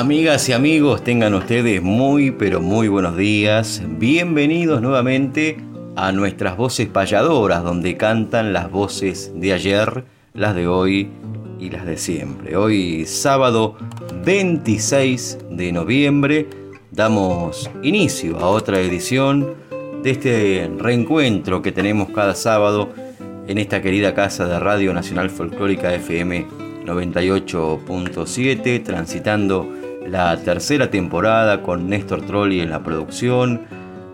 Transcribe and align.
Amigas 0.00 0.48
y 0.48 0.54
amigos, 0.54 1.04
tengan 1.04 1.34
ustedes 1.34 1.82
muy 1.82 2.30
pero 2.30 2.62
muy 2.62 2.88
buenos 2.88 3.18
días. 3.18 3.82
Bienvenidos 3.86 4.80
nuevamente 4.80 5.58
a 5.94 6.10
nuestras 6.10 6.56
voces 6.56 6.88
payadoras, 6.88 7.62
donde 7.62 7.98
cantan 7.98 8.54
las 8.54 8.70
voces 8.70 9.30
de 9.34 9.52
ayer, 9.52 10.06
las 10.32 10.54
de 10.54 10.66
hoy 10.66 11.10
y 11.58 11.68
las 11.68 11.84
de 11.84 11.98
siempre. 11.98 12.56
Hoy 12.56 13.04
sábado 13.04 13.76
26 14.24 15.36
de 15.50 15.70
noviembre 15.70 16.48
damos 16.90 17.70
inicio 17.82 18.38
a 18.38 18.48
otra 18.48 18.80
edición 18.80 19.54
de 20.02 20.10
este 20.12 20.70
reencuentro 20.78 21.60
que 21.60 21.72
tenemos 21.72 22.08
cada 22.08 22.34
sábado 22.34 22.88
en 23.46 23.58
esta 23.58 23.82
querida 23.82 24.14
casa 24.14 24.46
de 24.46 24.58
Radio 24.60 24.94
Nacional 24.94 25.28
Folclórica 25.28 25.92
FM 25.92 26.46
98.7, 26.86 28.82
transitando 28.82 29.79
la 30.10 30.36
tercera 30.36 30.90
temporada 30.90 31.62
con 31.62 31.88
Néstor 31.88 32.22
Trolli 32.22 32.60
en 32.60 32.70
la 32.70 32.82
producción, 32.82 33.60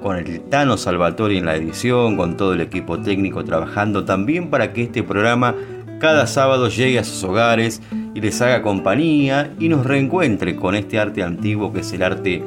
con 0.03 0.17
el 0.17 0.43
Tano 0.43 0.77
Salvatori 0.77 1.39
en 1.39 1.47
la 1.47 1.57
edición, 1.57 2.17
con 2.17 2.37
todo 2.37 2.53
el 2.53 2.61
equipo 2.61 2.99
técnico 2.99 3.45
trabajando 3.45 4.05
también 4.05 4.51
para 4.51 4.73
que 4.73 4.83
este 4.83 5.03
programa 5.03 5.55
cada 5.99 6.27
sábado 6.27 6.69
llegue 6.69 6.99
a 6.99 7.05
sus 7.05 7.25
hogares 7.25 7.81
y 8.15 8.21
les 8.21 8.41
haga 8.43 8.61
compañía 8.61 9.55
y 9.59 9.71
nos 9.71 9.87
reencuentre 9.87 10.55
con 10.55 10.75
este 10.75 10.99
arte 10.99 11.23
antiguo 11.23 11.73
que 11.73 11.81
es 11.81 11.93
el 11.95 12.03
arte 12.03 12.45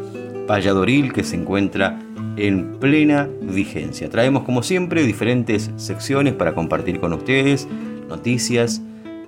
payadoril 0.47 1.11
que 1.11 1.23
se 1.23 1.35
encuentra 1.35 1.99
en 2.37 2.77
plena 2.79 3.27
vigencia. 3.41 4.09
Traemos 4.09 4.43
como 4.43 4.61
siempre 4.61 5.03
diferentes 5.03 5.71
secciones 5.75 6.33
para 6.33 6.53
compartir 6.53 6.99
con 6.99 7.13
ustedes, 7.13 7.67
noticias, 8.07 8.81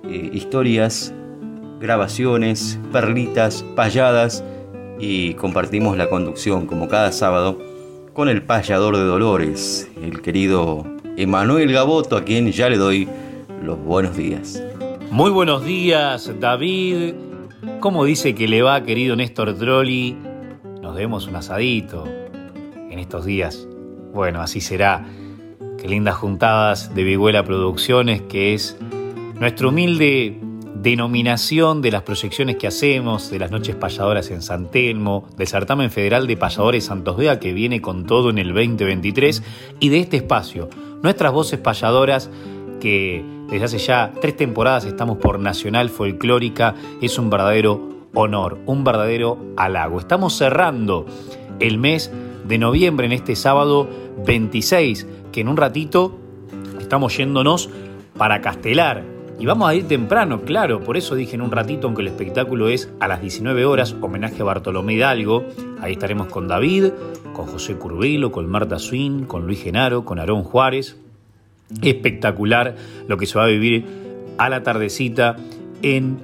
eh, 0.08 0.30
historias, 0.32 1.12
grabaciones, 1.82 2.78
perlitas, 2.92 3.64
payadas 3.74 4.44
y 5.00 5.34
compartimos 5.34 5.96
la 5.96 6.08
conducción 6.08 6.66
como 6.66 6.88
cada 6.88 7.10
sábado 7.10 7.58
con 8.12 8.28
el 8.28 8.42
payador 8.42 8.96
de 8.96 9.02
Dolores, 9.02 9.90
el 10.00 10.22
querido 10.22 10.86
Emanuel 11.16 11.72
Gaboto, 11.72 12.16
a 12.16 12.24
quien 12.24 12.52
ya 12.52 12.70
le 12.70 12.76
doy 12.76 13.08
los 13.62 13.82
buenos 13.82 14.16
días. 14.16 14.62
Muy 15.10 15.32
buenos 15.32 15.64
días, 15.64 16.30
David. 16.38 17.14
¿Cómo 17.80 18.04
dice 18.04 18.34
que 18.36 18.46
le 18.46 18.62
va, 18.62 18.84
querido 18.84 19.16
Néstor 19.16 19.58
Trolli? 19.58 20.16
Nos 20.80 20.94
demos 20.94 21.26
un 21.26 21.34
asadito 21.34 22.04
en 22.90 22.98
estos 23.00 23.24
días. 23.24 23.66
Bueno, 24.14 24.40
así 24.40 24.60
será. 24.60 25.04
Qué 25.78 25.88
lindas 25.88 26.14
juntadas 26.14 26.94
de 26.94 27.02
Viguela 27.02 27.44
Producciones, 27.44 28.22
que 28.22 28.54
es 28.54 28.78
nuestro 29.40 29.70
humilde 29.70 30.38
denominación 30.74 31.82
de 31.82 31.90
las 31.90 32.02
proyecciones 32.02 32.56
que 32.56 32.66
hacemos, 32.66 33.30
de 33.30 33.38
las 33.38 33.50
noches 33.50 33.76
payadoras 33.76 34.30
en 34.30 34.42
San 34.42 34.70
Telmo, 34.70 35.28
del 35.36 35.46
certamen 35.46 35.90
federal 35.90 36.26
de 36.26 36.36
payadores 36.36 36.84
Santos 36.84 37.16
Vega 37.16 37.38
que 37.38 37.52
viene 37.52 37.80
con 37.80 38.06
todo 38.06 38.30
en 38.30 38.38
el 38.38 38.48
2023 38.48 39.42
y 39.80 39.88
de 39.90 40.00
este 40.00 40.16
espacio, 40.18 40.68
nuestras 41.02 41.32
voces 41.32 41.60
payadoras 41.60 42.30
que 42.80 43.24
desde 43.48 43.64
hace 43.64 43.78
ya 43.78 44.12
tres 44.20 44.36
temporadas 44.36 44.84
estamos 44.84 45.18
por 45.18 45.38
Nacional 45.38 45.90
Folclórica, 45.90 46.74
es 47.00 47.18
un 47.18 47.28
verdadero 47.28 47.90
honor, 48.14 48.58
un 48.66 48.82
verdadero 48.82 49.38
halago. 49.56 50.00
Estamos 50.00 50.34
cerrando 50.36 51.06
el 51.60 51.78
mes 51.78 52.10
de 52.44 52.58
noviembre 52.58 53.06
en 53.06 53.12
este 53.12 53.36
sábado 53.36 53.88
26, 54.26 55.06
que 55.32 55.42
en 55.42 55.48
un 55.48 55.56
ratito 55.56 56.18
estamos 56.80 57.16
yéndonos 57.16 57.70
para 58.16 58.40
Castelar, 58.40 59.04
y 59.38 59.46
vamos 59.46 59.68
a 59.68 59.74
ir 59.74 59.88
temprano, 59.88 60.42
claro, 60.42 60.80
por 60.80 60.96
eso 60.96 61.14
dije 61.14 61.34
en 61.34 61.42
un 61.42 61.50
ratito, 61.50 61.86
aunque 61.86 62.02
el 62.02 62.08
espectáculo 62.08 62.68
es 62.68 62.92
a 63.00 63.08
las 63.08 63.20
19 63.20 63.64
horas, 63.64 63.96
homenaje 64.00 64.42
a 64.42 64.44
Bartolomé 64.44 64.94
Hidalgo. 64.94 65.44
Ahí 65.80 65.92
estaremos 65.92 66.28
con 66.28 66.46
David, 66.46 66.90
con 67.32 67.46
José 67.46 67.74
Curbelo, 67.76 68.30
con 68.30 68.48
Marta 68.48 68.78
Swin, 68.78 69.24
con 69.24 69.46
Luis 69.46 69.62
Genaro, 69.62 70.04
con 70.04 70.18
Aarón 70.18 70.44
Juárez. 70.44 70.96
Espectacular 71.82 72.76
lo 73.08 73.16
que 73.16 73.26
se 73.26 73.38
va 73.38 73.44
a 73.44 73.48
vivir 73.48 73.84
a 74.38 74.48
la 74.48 74.62
tardecita 74.62 75.36
en 75.82 76.18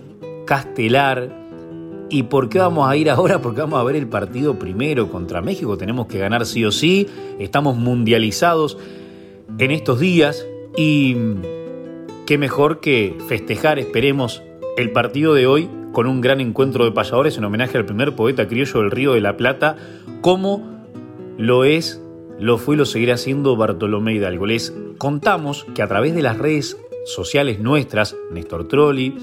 Castelar. 0.46 1.30
¿Y 2.10 2.24
por 2.24 2.48
qué 2.48 2.60
vamos 2.60 2.88
a 2.88 2.96
ir 2.96 3.10
ahora? 3.10 3.40
Porque 3.42 3.60
vamos 3.60 3.80
a 3.80 3.84
ver 3.84 3.96
el 3.96 4.06
partido 4.06 4.58
primero 4.58 5.10
contra 5.10 5.42
México. 5.42 5.76
Tenemos 5.76 6.06
que 6.06 6.18
ganar 6.18 6.46
sí 6.46 6.64
o 6.64 6.70
sí. 6.70 7.06
Estamos 7.38 7.76
mundializados 7.76 8.78
en 9.58 9.70
estos 9.70 9.98
días 9.98 10.46
y 10.76 11.16
qué 12.28 12.36
mejor 12.36 12.80
que 12.80 13.16
festejar, 13.26 13.78
esperemos, 13.78 14.42
el 14.76 14.92
partido 14.92 15.32
de 15.32 15.46
hoy 15.46 15.70
con 15.92 16.06
un 16.06 16.20
gran 16.20 16.42
encuentro 16.42 16.84
de 16.84 16.92
payadores 16.92 17.38
en 17.38 17.44
homenaje 17.44 17.78
al 17.78 17.86
primer 17.86 18.14
poeta 18.14 18.46
criollo 18.46 18.82
del 18.82 18.90
Río 18.90 19.14
de 19.14 19.22
la 19.22 19.38
Plata, 19.38 19.76
como 20.20 20.84
lo 21.38 21.64
es, 21.64 22.02
lo 22.38 22.58
fue 22.58 22.74
y 22.74 22.78
lo 22.78 22.84
seguirá 22.84 23.16
siendo 23.16 23.56
Bartolomé 23.56 24.12
Hidalgo. 24.12 24.44
Les 24.44 24.74
contamos 24.98 25.64
que 25.74 25.80
a 25.80 25.88
través 25.88 26.14
de 26.14 26.20
las 26.20 26.36
redes 26.36 26.76
sociales 27.06 27.60
nuestras, 27.60 28.14
Néstor 28.30 28.68
Trolli, 28.68 29.16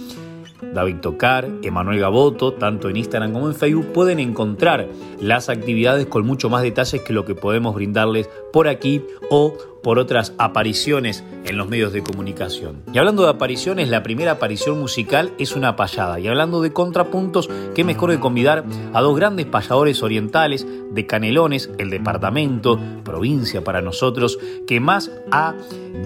David 0.62 0.98
Tocar, 1.02 1.48
Emanuel 1.64 2.00
Gaboto, 2.00 2.54
tanto 2.54 2.90
en 2.90 2.98
Instagram 2.98 3.34
como 3.34 3.48
en 3.48 3.56
Facebook, 3.56 3.88
pueden 3.94 4.20
encontrar 4.20 4.88
las 5.20 5.50
actividades 5.50 6.06
con 6.06 6.26
mucho 6.26 6.50
más 6.50 6.64
detalles 6.64 7.02
que 7.02 7.14
lo 7.14 7.26
que 7.26 7.36
podemos 7.36 7.76
brindarles 7.76 8.30
por 8.52 8.68
aquí 8.68 9.04
o 9.30 9.54
por 9.86 10.00
otras 10.00 10.34
apariciones 10.40 11.24
en 11.44 11.58
los 11.58 11.70
medios 11.70 11.94
de 11.94 12.02
comunicación. 12.02 12.82
Y 12.92 12.98
hablando 12.98 13.22
de 13.22 13.30
apariciones, 13.30 13.88
la 13.88 14.02
primera 14.02 14.32
aparición 14.32 14.80
musical 14.80 15.32
es 15.38 15.56
una 15.56 15.76
payada. 15.76 16.20
Y 16.20 16.28
hablando 16.28 16.62
de 16.62 16.74
contrapuntos, 16.74 17.50
qué 17.76 17.84
mejor 17.84 18.10
que 18.10 18.20
convidar 18.20 18.66
a 18.94 19.02
dos 19.02 19.16
grandes 19.16 19.46
payadores 19.46 20.02
orientales 20.02 20.66
de 20.90 21.06
Canelones, 21.06 21.70
el 21.78 21.92
departamento, 21.92 22.80
provincia 23.04 23.64
para 23.64 23.82
nosotros, 23.82 24.40
que 24.66 24.80
más 24.80 25.12
ha 25.32 25.54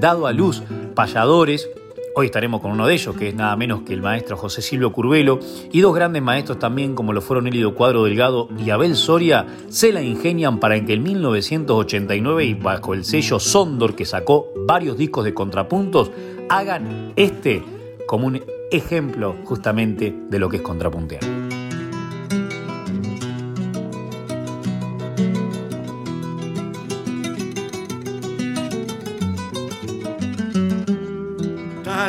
dado 0.01 0.27
a 0.27 0.33
luz 0.33 0.61
payadores 0.93 1.69
Hoy 2.15 2.25
estaremos 2.25 2.61
con 2.61 2.71
uno 2.71 2.87
de 2.87 2.93
ellos, 2.93 3.15
que 3.15 3.29
es 3.29 3.35
nada 3.35 3.55
menos 3.55 3.81
que 3.83 3.94
el 3.94 4.01
maestro 4.01 4.35
José 4.35 4.61
Silvio 4.61 4.91
Curbelo, 4.91 5.39
y 5.71 5.81
dos 5.81 5.94
grandes 5.94 6.21
maestros 6.21 6.57
también, 6.57 6.95
como 6.95 7.13
lo 7.13 7.21
fueron 7.21 7.47
Elido 7.47 7.75
Cuadro 7.75 8.03
Delgado 8.03 8.50
y 8.57 8.71
Abel 8.71 8.95
Soria, 8.95 9.45
se 9.69 9.94
la 9.94 10.01
ingenian 10.01 10.59
para 10.59 10.83
que 10.83 10.94
en 10.94 11.03
1989, 11.03 12.45
y 12.45 12.53
bajo 12.56 12.94
el 12.94 13.06
sello 13.06 13.39
Sondor, 13.39 13.95
que 13.95 14.06
sacó 14.06 14.51
varios 14.65 14.97
discos 14.97 15.23
de 15.23 15.33
contrapuntos, 15.33 16.11
hagan 16.50 17.13
este 17.15 17.63
como 18.07 18.27
un 18.27 18.41
ejemplo 18.71 19.35
justamente 19.45 20.15
de 20.29 20.39
lo 20.39 20.50
que 20.50 20.57
es 20.57 20.63
contrapuntear. 20.63 21.38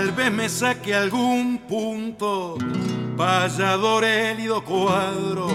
Tal 0.00 0.12
vez 0.12 0.32
me 0.32 0.49
saque 0.49 0.94
algún 0.94 1.58
punto, 1.69 2.56
payador 3.19 4.02
Elido 4.02 4.64
Cuadro, 4.64 5.49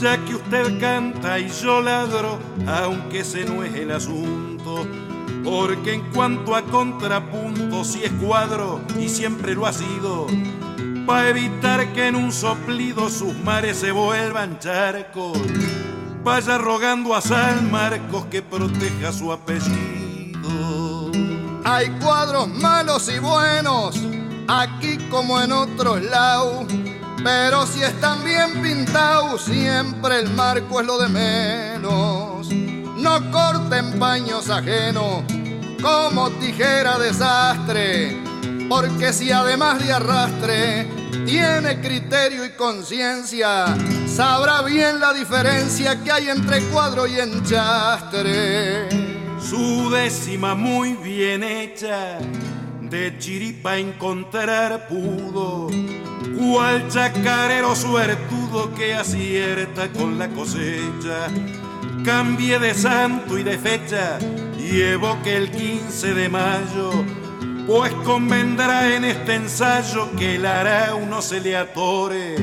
ya 0.00 0.16
que 0.24 0.36
usted 0.36 0.80
canta 0.80 1.38
y 1.38 1.50
yo 1.50 1.82
ladro, 1.82 2.38
aunque 2.66 3.20
ese 3.20 3.44
no 3.44 3.62
es 3.62 3.74
el 3.74 3.90
asunto. 3.90 4.86
Porque 5.44 5.92
en 5.92 6.00
cuanto 6.14 6.56
a 6.56 6.62
contrapunto, 6.62 7.84
si 7.84 8.02
es 8.02 8.12
cuadro 8.12 8.80
y 8.98 9.10
siempre 9.10 9.54
lo 9.54 9.66
ha 9.66 9.74
sido, 9.74 10.26
para 11.06 11.28
evitar 11.28 11.92
que 11.92 12.06
en 12.06 12.16
un 12.16 12.32
soplido 12.32 13.10
sus 13.10 13.36
mares 13.44 13.76
se 13.76 13.92
vuelvan 13.92 14.58
charcos. 14.58 15.38
Vaya 16.24 16.56
rogando 16.56 17.14
a 17.14 17.20
San 17.20 17.70
Marcos 17.70 18.24
que 18.30 18.40
proteja 18.40 19.12
su 19.12 19.30
apellido. 19.30 20.75
Hay 21.68 21.88
cuadros 22.00 22.46
malos 22.46 23.08
y 23.08 23.18
buenos, 23.18 23.96
aquí 24.46 24.98
como 25.10 25.40
en 25.40 25.50
otros 25.50 26.00
lados. 26.00 26.64
Pero 27.24 27.66
si 27.66 27.82
están 27.82 28.22
bien 28.22 28.62
pintados, 28.62 29.42
siempre 29.42 30.20
el 30.20 30.30
marco 30.30 30.80
es 30.80 30.86
lo 30.86 30.96
de 30.96 31.08
menos. 31.08 32.46
No 32.52 33.32
corten 33.32 33.98
paños 33.98 34.48
ajenos 34.48 35.24
como 35.82 36.30
tijera 36.38 37.00
desastre, 37.00 38.16
porque 38.68 39.12
si 39.12 39.32
además 39.32 39.84
de 39.84 39.92
arrastre 39.92 40.86
tiene 41.26 41.80
criterio 41.80 42.44
y 42.44 42.50
conciencia, 42.50 43.76
sabrá 44.06 44.62
bien 44.62 45.00
la 45.00 45.12
diferencia 45.12 46.00
que 46.00 46.12
hay 46.12 46.28
entre 46.28 46.62
cuadro 46.68 47.08
y 47.08 47.18
enchastre. 47.18 49.05
Su 49.40 49.90
décima 49.90 50.54
muy 50.54 50.94
bien 50.94 51.42
hecha, 51.42 52.18
de 52.80 53.16
chiripa 53.18 53.78
encontrar 53.78 54.88
pudo, 54.88 55.68
cual 56.38 56.88
chacarero 56.88 57.74
suertudo 57.74 58.74
que 58.74 58.94
acierta 58.94 59.88
con 59.92 60.18
la 60.18 60.28
cosecha. 60.28 61.28
Cambie 62.04 62.58
de 62.58 62.74
santo 62.74 63.38
y 63.38 63.42
de 63.42 63.58
fecha 63.58 64.18
y 64.58 64.80
evoque 64.80 65.36
el 65.36 65.50
15 65.50 66.14
de 66.14 66.28
mayo 66.28 66.90
pues 67.66 67.92
convendrá 68.04 68.94
en 68.94 69.04
este 69.04 69.34
ensayo 69.34 70.08
que 70.16 70.36
el 70.36 70.46
arau 70.46 71.04
no 71.06 71.20
se 71.20 71.40
le 71.40 71.56
atore 71.56 72.36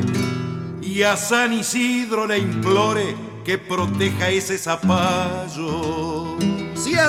y 0.81 1.01
a 1.03 1.15
San 1.15 1.53
Isidro 1.53 2.27
le 2.27 2.39
implore 2.39 3.15
que 3.45 3.57
proteja 3.57 4.29
ese 4.29 4.57
zapallo. 4.57 6.37
Si 6.93 6.99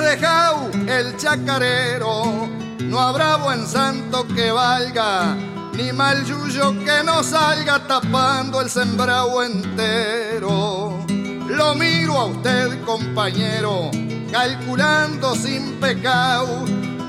el 0.89 1.15
chacarero, 1.15 2.49
no 2.79 2.99
habrá 2.99 3.35
buen 3.35 3.67
santo 3.67 4.25
que 4.35 4.49
valga, 4.49 5.35
ni 5.73 5.91
mal 5.91 6.25
yuyo 6.25 6.71
que 6.83 7.03
no 7.03 7.21
salga 7.21 7.85
tapando 7.85 8.61
el 8.61 8.69
sembrado 8.71 9.43
entero. 9.43 11.05
Lo 11.47 11.75
miro 11.75 12.17
a 12.17 12.25
usted, 12.25 12.83
compañero, 12.83 13.91
calculando 14.31 15.35
sin 15.35 15.79
pecado 15.79 16.65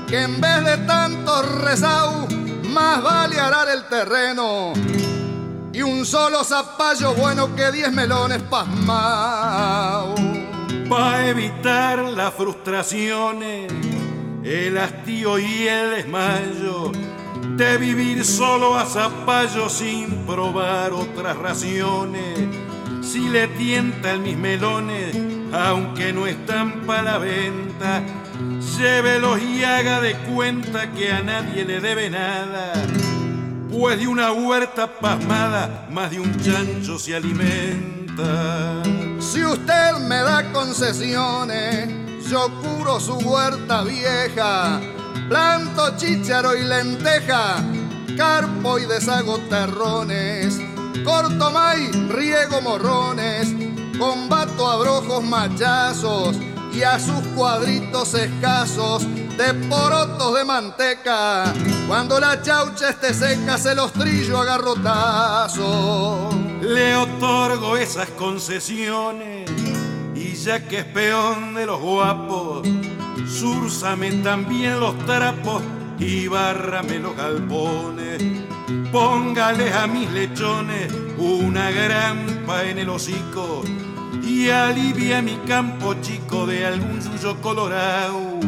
que 0.07 0.21
en 0.21 0.39
vez 0.39 0.63
de 0.63 0.77
tanto 0.85 1.41
rezau, 1.63 2.27
más 2.69 3.01
vale 3.01 3.39
arar 3.39 3.69
el 3.69 3.85
terreno. 3.85 4.73
Y 5.73 5.81
un 5.81 6.05
solo 6.05 6.43
zapallo 6.43 7.15
bueno 7.15 7.55
que 7.55 7.71
diez 7.71 7.91
melones 7.91 8.43
pasmaos. 8.43 10.26
Para 10.89 11.27
evitar 11.27 11.99
las 11.99 12.33
frustraciones, 12.33 13.71
el 14.43 14.77
hastío 14.77 15.37
y 15.37 15.67
el 15.67 15.91
desmayo 15.91 16.91
de 17.57 17.77
vivir 17.77 18.23
solo 18.23 18.75
a 18.77 18.85
zapallo 18.85 19.67
sin 19.69 20.25
probar 20.25 20.93
otras 20.93 21.35
raciones. 21.37 22.39
Si 23.01 23.27
le 23.27 23.47
tientan 23.49 24.23
mis 24.23 24.37
melones, 24.37 25.15
aunque 25.51 26.13
no 26.13 26.25
están 26.25 26.81
para 26.85 27.03
la 27.03 27.17
venta, 27.17 28.03
llévelos 28.77 29.41
y 29.41 29.63
haga 29.63 29.99
de 29.99 30.13
cuenta 30.13 30.91
que 30.91 31.11
a 31.11 31.21
nadie 31.21 31.65
le 31.65 31.81
debe 31.81 32.09
nada. 32.09 32.73
Pues 33.71 33.99
de 33.99 34.07
una 34.07 34.31
huerta 34.31 34.87
pasmada, 34.99 35.87
más 35.91 36.11
de 36.11 36.19
un 36.19 36.35
chancho 36.41 36.97
se 36.97 37.15
alimenta. 37.15 38.81
Si 39.19 39.43
usted 39.43 39.97
me 40.07 40.15
da 40.15 40.51
concesiones, 40.53 41.89
yo 42.29 42.49
curo 42.61 42.99
su 42.99 43.15
huerta 43.17 43.83
vieja. 43.83 44.79
Planto 45.27 45.97
chícharo 45.97 46.55
y 46.55 46.63
lenteja, 46.63 47.57
carpo 48.15 48.79
y 48.79 48.85
deshago 48.85 49.37
terrones. 49.49 50.59
Corto 51.03 51.51
maíz, 51.51 51.91
riego 52.09 52.61
morrones, 52.61 53.53
combato 53.99 54.65
abrojos 54.67 55.23
machazos 55.23 56.37
y 56.73 56.83
a 56.83 56.97
sus 56.99 57.21
cuadritos 57.35 58.13
escasos 58.13 59.05
de 59.37 59.53
porotos 59.69 60.35
de 60.35 60.45
manteca. 60.45 61.53
Cuando 61.87 62.19
la 62.19 62.41
chaucha 62.41 62.89
esté 62.89 63.13
seca 63.13 63.57
se 63.57 63.73
los 63.73 63.93
trillo 63.93 64.41
a 64.41 64.45
garrotazo. 64.45 66.29
Le 66.61 66.95
otorgo 66.95 67.77
esas 67.77 68.09
concesiones 68.09 69.49
y 70.13 70.33
ya 70.33 70.67
que 70.67 70.79
es 70.79 70.85
peón 70.85 71.53
de 71.53 71.65
los 71.65 71.79
guapos, 71.79 72.67
súrzame 73.25 74.11
también 74.23 74.79
los 74.79 74.97
trapos 75.05 75.63
y 75.97 76.27
bárrame 76.27 76.99
los 76.99 77.15
galpones. 77.15 78.21
Póngales 78.91 79.73
a 79.73 79.87
mis 79.87 80.11
lechones 80.11 80.93
una 81.17 81.71
grampa 81.71 82.65
en 82.65 82.79
el 82.79 82.89
hocico 82.89 83.63
y 84.23 84.49
alivia 84.49 85.21
mi 85.21 85.37
campo 85.47 85.95
chico 86.01 86.45
de 86.45 86.65
algún 86.65 87.01
suyo 87.01 87.41
colorado, 87.41 88.39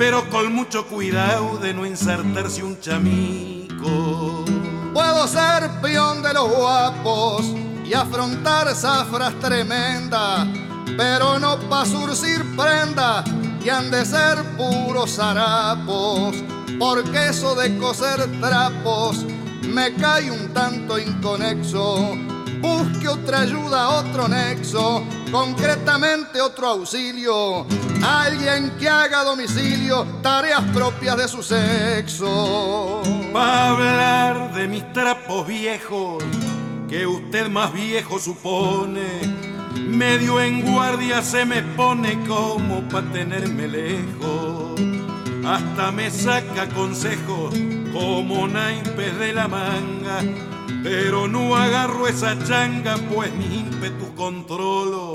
pero 0.00 0.30
con 0.30 0.54
mucho 0.54 0.86
cuidado 0.86 1.58
de 1.58 1.74
no 1.74 1.84
ensartarse 1.84 2.62
un 2.62 2.80
chamico. 2.80 4.46
Puedo 4.94 5.28
ser 5.28 5.68
peón 5.82 6.22
de 6.22 6.32
los 6.32 6.48
guapos 6.48 7.44
y 7.84 7.92
afrontar 7.92 8.74
zafras 8.74 9.38
tremendas, 9.40 10.48
pero 10.96 11.38
no 11.38 11.58
pa' 11.68 11.84
surcir 11.84 12.42
prenda 12.56 13.22
y 13.62 13.68
han 13.68 13.90
de 13.90 14.06
ser 14.06 14.38
puros 14.56 15.18
harapos, 15.18 16.34
porque 16.78 17.26
eso 17.28 17.54
de 17.54 17.76
coser 17.76 18.40
trapos 18.40 19.26
me 19.68 19.92
cae 19.96 20.30
un 20.30 20.54
tanto 20.54 20.98
inconexo 20.98 22.16
busque 22.60 23.08
otra 23.08 23.40
ayuda, 23.40 23.88
otro 23.88 24.28
nexo, 24.28 25.02
concretamente 25.30 26.40
otro 26.40 26.68
auxilio, 26.68 27.66
alguien 28.02 28.72
que 28.78 28.88
haga 28.88 29.24
domicilio 29.24 30.06
tareas 30.22 30.62
propias 30.72 31.16
de 31.16 31.28
su 31.28 31.42
sexo. 31.42 33.02
Va 33.34 33.46
a 33.46 33.70
hablar 33.70 34.54
de 34.54 34.68
mis 34.68 34.92
trapos 34.92 35.46
viejos, 35.46 36.22
que 36.88 37.06
usted 37.06 37.48
más 37.48 37.72
viejo 37.72 38.18
supone, 38.18 39.08
medio 39.76 40.40
en 40.40 40.72
guardia 40.72 41.22
se 41.22 41.44
me 41.44 41.62
pone 41.62 42.18
como 42.26 42.82
pa' 42.88 43.02
tenerme 43.12 43.68
lejos. 43.68 44.80
Hasta 45.44 45.90
me 45.90 46.10
saca 46.10 46.68
consejos 46.68 47.54
como 47.92 48.46
naipes 48.46 49.18
de 49.18 49.32
la 49.32 49.48
manga 49.48 50.22
pero 50.82 51.28
no 51.28 51.56
agarro 51.56 52.06
esa 52.06 52.38
changa, 52.44 52.96
pues 53.12 53.32
mi 53.34 53.44
ímpetu 53.44 54.14
controlo. 54.14 55.12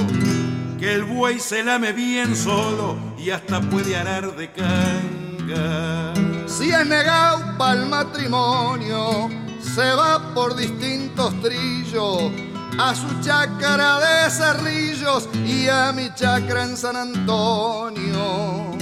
Que 0.79 0.93
el 0.93 1.03
buey 1.03 1.39
se 1.39 1.63
lame 1.63 1.93
bien 1.93 2.35
solo 2.35 2.97
y 3.17 3.29
hasta 3.31 3.61
puede 3.61 3.95
arar 3.95 4.35
de 4.35 4.51
canga. 4.51 6.13
Si 6.47 6.69
es 6.69 6.85
negado 6.85 7.57
pa'l 7.57 7.87
matrimonio, 7.87 9.29
se 9.59 9.93
va 9.93 10.33
por 10.33 10.55
distintos 10.55 11.33
trillos. 11.41 12.31
A 12.77 12.93
su 12.93 13.07
chacra 13.21 13.99
de 13.99 14.29
cerrillos 14.29 15.29
y 15.45 15.67
a 15.69 15.93
mi 15.93 16.13
chacra 16.13 16.65
en 16.65 16.75
San 16.75 16.97
Antonio. 16.97 18.75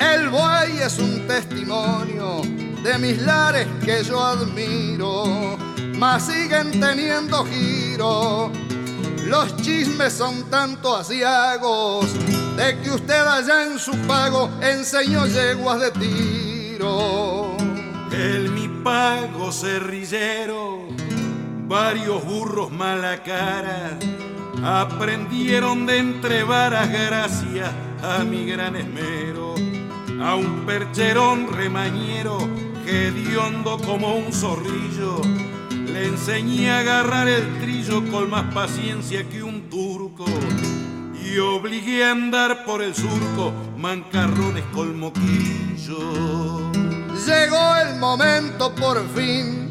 El 0.00 0.28
buey 0.30 0.78
es 0.82 0.98
un 0.98 1.26
testimonio 1.26 2.40
de 2.82 2.98
mis 2.98 3.20
lares 3.22 3.66
que 3.84 4.02
yo 4.02 4.20
admiro 4.20 5.58
mas 5.98 6.26
siguen 6.26 6.80
teniendo 6.80 7.44
giro. 7.44 8.50
Los 9.26 9.56
chismes 9.56 10.12
son 10.12 10.44
tanto 10.50 10.96
asiagos 10.96 12.06
de 12.56 12.78
que 12.80 12.90
usted 12.90 13.26
allá 13.26 13.64
en 13.64 13.78
su 13.78 13.92
pago 14.06 14.50
enseñó 14.60 15.26
yeguas 15.26 15.80
de 15.80 15.90
tiro. 15.92 17.56
El 18.12 18.50
mi 18.50 18.68
pago 18.82 19.50
cerrillero, 19.50 20.88
varios 21.66 22.24
burros 22.24 22.70
mala 22.70 23.22
cara, 23.22 23.98
aprendieron 24.62 25.86
de 25.86 25.98
entre 25.98 26.44
varas 26.44 26.90
gracias 26.90 27.70
a 28.02 28.22
mi 28.22 28.46
gran 28.46 28.76
esmero, 28.76 29.54
a 30.22 30.36
un 30.36 30.64
percherón 30.64 31.48
remañero, 31.52 32.38
hediondo 32.86 33.78
como 33.78 34.14
un 34.14 34.32
zorrillo 34.32 35.22
le 35.94 36.08
enseñé 36.08 36.72
a 36.72 36.80
agarrar 36.80 37.28
el 37.28 37.60
trillo 37.60 38.04
con 38.10 38.28
más 38.28 38.52
paciencia 38.52 39.28
que 39.28 39.44
un 39.44 39.70
turco 39.70 40.24
y 41.24 41.38
obligué 41.38 42.04
a 42.04 42.10
andar 42.10 42.64
por 42.64 42.82
el 42.82 42.96
surco 42.96 43.52
mancarrones 43.78 44.64
con 44.74 44.98
moquillo. 44.98 46.72
Llegó 47.24 47.76
el 47.76 48.00
momento 48.00 48.74
por 48.74 49.06
fin 49.14 49.70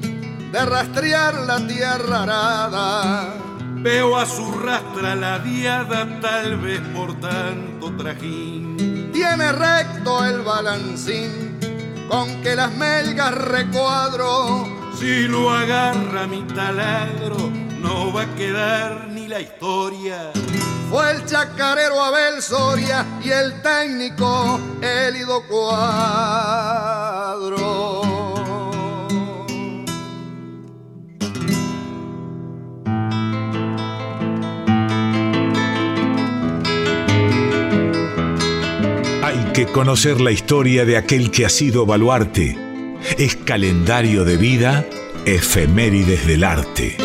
de 0.50 0.65
rastrear 0.65 1.42
la 1.42 1.68
tierra 1.68 2.24
arada. 2.24 3.34
Veo 3.82 4.15
a 4.15 4.25
su 4.25 4.50
rastra 4.60 5.15
la 5.15 5.39
diada, 5.39 6.22
tal 6.22 6.58
vez 6.58 6.80
por 6.96 7.20
tanto 7.20 7.92
trajín. 7.98 9.12
Tiene 9.12 9.51
recto 9.51 10.24
el 10.24 10.42
balancín, 10.42 11.60
con 12.08 12.42
que 12.42 12.56
las 12.56 12.74
melgas 12.77 13.36
recuadro. 13.36 14.83
Si 15.00 15.27
lo 15.27 15.50
agarra 15.50 16.27
mi 16.27 16.43
taladro, 16.43 17.35
no 17.81 18.13
va 18.13 18.21
a 18.21 18.35
quedar 18.35 19.07
ni 19.09 19.27
la 19.27 19.41
historia. 19.41 20.31
Fue 20.89 21.12
el 21.12 21.25
chacarero 21.25 22.01
Abel 22.03 22.41
Soria 22.41 23.05
y 23.23 23.29
el 23.31 23.62
técnico 23.62 24.59
Elido 24.81 25.41
Cuadro. 25.47 26.83
Hay 39.23 39.51
que 39.53 39.65
conocer 39.65 40.21
la 40.21 40.31
historia 40.31 40.85
de 40.85 40.97
aquel 40.97 41.31
que 41.31 41.45
ha 41.45 41.50
sido 41.50 41.85
baluarte. 41.85 42.73
Es 43.17 43.36
calendario 43.36 44.24
de 44.25 44.38
vida, 44.38 44.86
efemérides 45.25 46.25
del 46.25 46.43
arte. 46.43 46.98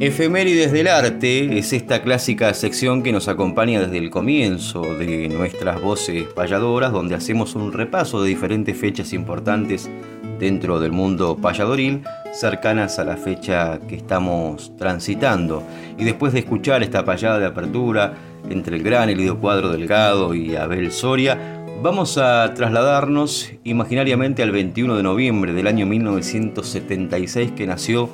Efemérides 0.00 0.72
del 0.72 0.88
arte 0.88 1.58
es 1.58 1.72
esta 1.72 2.02
clásica 2.02 2.52
sección 2.54 3.02
que 3.02 3.12
nos 3.12 3.28
acompaña 3.28 3.80
desde 3.80 3.98
el 3.98 4.10
comienzo 4.10 4.82
de 4.82 5.28
nuestras 5.28 5.80
voces 5.80 6.24
payadoras, 6.34 6.92
donde 6.92 7.14
hacemos 7.14 7.54
un 7.54 7.72
repaso 7.72 8.22
de 8.22 8.28
diferentes 8.28 8.76
fechas 8.76 9.12
importantes 9.12 9.88
dentro 10.38 10.80
del 10.80 10.92
mundo 10.92 11.36
payadoril, 11.36 12.02
cercanas 12.32 12.98
a 12.98 13.04
la 13.04 13.16
fecha 13.16 13.80
que 13.88 13.96
estamos 13.96 14.72
transitando. 14.76 15.62
Y 15.98 16.04
después 16.04 16.32
de 16.32 16.40
escuchar 16.40 16.82
esta 16.82 17.04
payada 17.04 17.38
de 17.38 17.46
apertura 17.46 18.14
entre 18.48 18.76
el 18.76 18.82
gran 18.82 19.08
Elidio 19.08 19.38
Cuadro 19.38 19.70
Delgado 19.70 20.34
y 20.34 20.56
Abel 20.56 20.92
Soria, 20.92 21.64
vamos 21.82 22.18
a 22.18 22.52
trasladarnos 22.54 23.50
imaginariamente 23.64 24.42
al 24.42 24.50
21 24.50 24.96
de 24.96 25.02
noviembre 25.02 25.52
del 25.52 25.66
año 25.66 25.86
1976 25.86 27.52
que 27.52 27.66
nació 27.66 28.08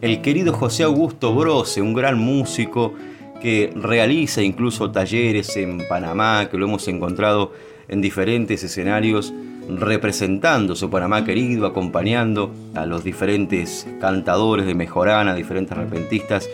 el 0.00 0.20
querido 0.20 0.52
José 0.52 0.84
Augusto 0.84 1.34
Brose, 1.34 1.82
un 1.82 1.94
gran 1.94 2.18
músico 2.18 2.94
que 3.40 3.72
realiza 3.74 4.42
incluso 4.42 4.90
talleres 4.90 5.56
en 5.56 5.86
Panamá, 5.88 6.48
que 6.50 6.56
lo 6.56 6.66
hemos 6.66 6.86
encontrado 6.88 7.52
en 7.88 8.00
diferentes 8.00 8.62
escenarios 8.62 9.32
representando 9.68 10.74
su 10.74 10.90
Panamá 10.90 11.24
querido, 11.24 11.66
acompañando 11.66 12.52
a 12.74 12.86
los 12.86 13.04
diferentes 13.04 13.86
cantadores 14.00 14.66
de 14.66 14.74
Mejorana, 14.74 15.34
diferentes 15.34 15.76
repentistas, 15.76 16.48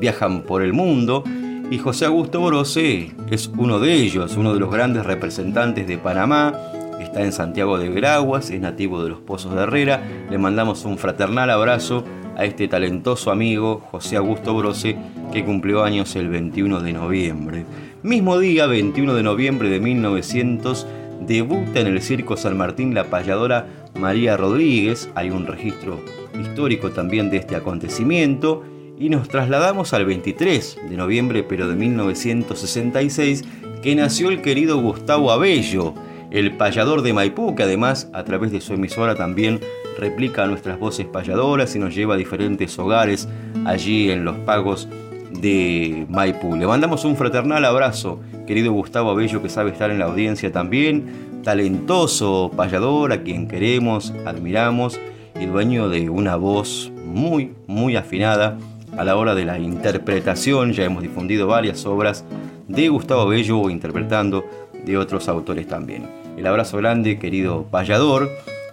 viajan 0.00 0.42
por 0.42 0.62
el 0.62 0.72
mundo. 0.72 1.24
Y 1.70 1.78
José 1.78 2.06
Augusto 2.06 2.40
Brose 2.44 3.12
es 3.30 3.50
uno 3.56 3.80
de 3.80 3.94
ellos, 3.94 4.36
uno 4.36 4.54
de 4.54 4.60
los 4.60 4.70
grandes 4.70 5.04
representantes 5.04 5.86
de 5.86 5.98
Panamá, 5.98 6.54
está 7.00 7.22
en 7.22 7.32
Santiago 7.32 7.78
de 7.78 7.88
Veraguas, 7.88 8.50
es 8.50 8.60
nativo 8.60 9.02
de 9.02 9.10
los 9.10 9.20
Pozos 9.20 9.54
de 9.54 9.62
Herrera, 9.62 10.02
le 10.30 10.38
mandamos 10.38 10.84
un 10.84 10.98
fraternal 10.98 11.50
abrazo 11.50 12.04
a 12.36 12.44
este 12.44 12.68
talentoso 12.68 13.30
amigo 13.30 13.82
José 13.90 14.16
Augusto 14.16 14.54
Brose 14.54 14.96
que 15.32 15.44
cumplió 15.44 15.82
años 15.82 16.14
el 16.16 16.28
21 16.28 16.80
de 16.80 16.92
noviembre. 16.92 17.64
Mismo 18.02 18.38
día, 18.38 18.66
21 18.66 19.14
de 19.14 19.22
noviembre 19.22 19.68
de 19.68 19.80
1900, 19.80 20.86
debuta 21.20 21.80
en 21.80 21.86
el 21.86 22.02
Circo 22.02 22.36
San 22.36 22.56
Martín 22.56 22.94
la 22.94 23.04
payadora 23.04 23.66
María 23.98 24.36
Rodríguez, 24.36 25.10
hay 25.14 25.30
un 25.30 25.46
registro 25.46 26.00
histórico 26.40 26.90
también 26.90 27.30
de 27.30 27.38
este 27.38 27.56
acontecimiento, 27.56 28.62
y 28.98 29.10
nos 29.10 29.28
trasladamos 29.28 29.92
al 29.92 30.06
23 30.06 30.78
de 30.88 30.96
noviembre 30.96 31.42
pero 31.42 31.68
de 31.68 31.76
1966, 31.76 33.44
que 33.82 33.94
nació 33.94 34.30
el 34.30 34.40
querido 34.42 34.80
Gustavo 34.80 35.30
Abello, 35.30 35.94
el 36.30 36.56
payador 36.56 37.02
de 37.02 37.12
Maipú, 37.12 37.54
que 37.54 37.62
además 37.62 38.10
a 38.12 38.24
través 38.24 38.52
de 38.52 38.60
su 38.60 38.74
emisora 38.74 39.14
también 39.14 39.60
replica 39.98 40.46
nuestras 40.46 40.78
voces 40.78 41.06
payadoras 41.06 41.74
y 41.76 41.78
nos 41.78 41.94
lleva 41.94 42.14
a 42.14 42.18
diferentes 42.18 42.78
hogares 42.78 43.28
allí 43.64 44.10
en 44.10 44.24
los 44.24 44.36
pagos 44.38 44.88
de 45.30 46.06
Maipú. 46.08 46.56
Le 46.56 46.66
mandamos 46.66 47.04
un 47.04 47.16
fraternal 47.16 47.64
abrazo, 47.64 48.20
querido 48.46 48.72
Gustavo 48.72 49.10
Abello, 49.10 49.42
que 49.42 49.48
sabe 49.48 49.70
estar 49.70 49.90
en 49.90 49.98
la 49.98 50.06
audiencia 50.06 50.52
también, 50.52 51.40
talentoso 51.42 52.50
payador 52.56 53.12
a 53.12 53.22
quien 53.22 53.48
queremos, 53.48 54.12
admiramos 54.24 54.98
y 55.40 55.46
dueño 55.46 55.88
de 55.88 56.08
una 56.10 56.36
voz 56.36 56.90
muy, 57.04 57.52
muy 57.66 57.96
afinada 57.96 58.58
a 58.96 59.04
la 59.04 59.16
hora 59.16 59.34
de 59.34 59.44
la 59.44 59.58
interpretación. 59.58 60.72
Ya 60.72 60.84
hemos 60.84 61.02
difundido 61.02 61.46
varias 61.46 61.84
obras 61.86 62.24
de 62.68 62.88
Gustavo 62.88 63.22
Abello 63.22 63.70
interpretando 63.70 64.44
de 64.84 64.96
otros 64.96 65.28
autores 65.28 65.66
también. 65.66 66.08
El 66.36 66.46
abrazo 66.46 66.76
grande, 66.78 67.18
querido 67.18 67.64
payador 67.70 68.30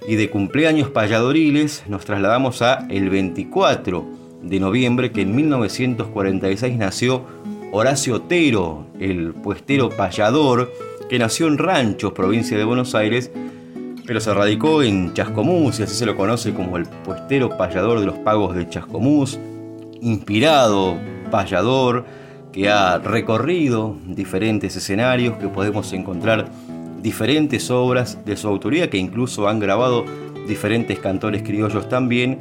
y 0.08 0.16
de 0.16 0.30
cumpleaños 0.30 0.90
payadoriles 0.90 1.84
nos 1.88 2.06
trasladamos 2.06 2.62
a 2.62 2.86
el 2.90 3.10
24 3.10 4.23
de 4.44 4.60
noviembre 4.60 5.12
que 5.12 5.22
en 5.22 5.36
1946 5.36 6.78
nació 6.78 7.24
Horacio 7.72 8.16
Otero, 8.16 8.86
el 9.00 9.34
puestero 9.34 9.90
payador 9.90 10.72
que 11.10 11.18
nació 11.18 11.48
en 11.48 11.58
Ranchos, 11.58 12.14
provincia 12.14 12.58
de 12.58 12.64
Buenos 12.64 12.94
Aires, 12.94 13.32
pero 14.06 14.20
se 14.20 14.34
radicó 14.34 14.84
en 14.84 15.14
Chascomús 15.14 15.80
y 15.80 15.84
así 15.84 15.96
se 15.96 16.06
lo 16.06 16.16
conoce 16.16 16.54
como 16.54 16.78
el 16.78 16.86
puestero 16.86 17.58
payador 17.58 18.00
de 18.00 18.06
los 18.06 18.18
pagos 18.20 18.56
de 18.56 18.70
Chascomús, 18.70 19.40
inspirado 20.02 20.98
payador 21.32 22.06
que 22.52 22.70
ha 22.70 23.00
recorrido 23.00 23.98
diferentes 24.06 24.76
escenarios 24.76 25.38
que 25.38 25.48
podemos 25.48 25.92
encontrar 25.94 26.52
diferentes 27.02 27.72
obras 27.72 28.24
de 28.26 28.38
su 28.38 28.48
autoría 28.48 28.90
que 28.90 28.98
incluso 28.98 29.48
han 29.48 29.60
grabado 29.60 30.06
diferentes 30.48 31.00
cantores 31.00 31.42
criollos 31.44 31.90
también, 31.90 32.40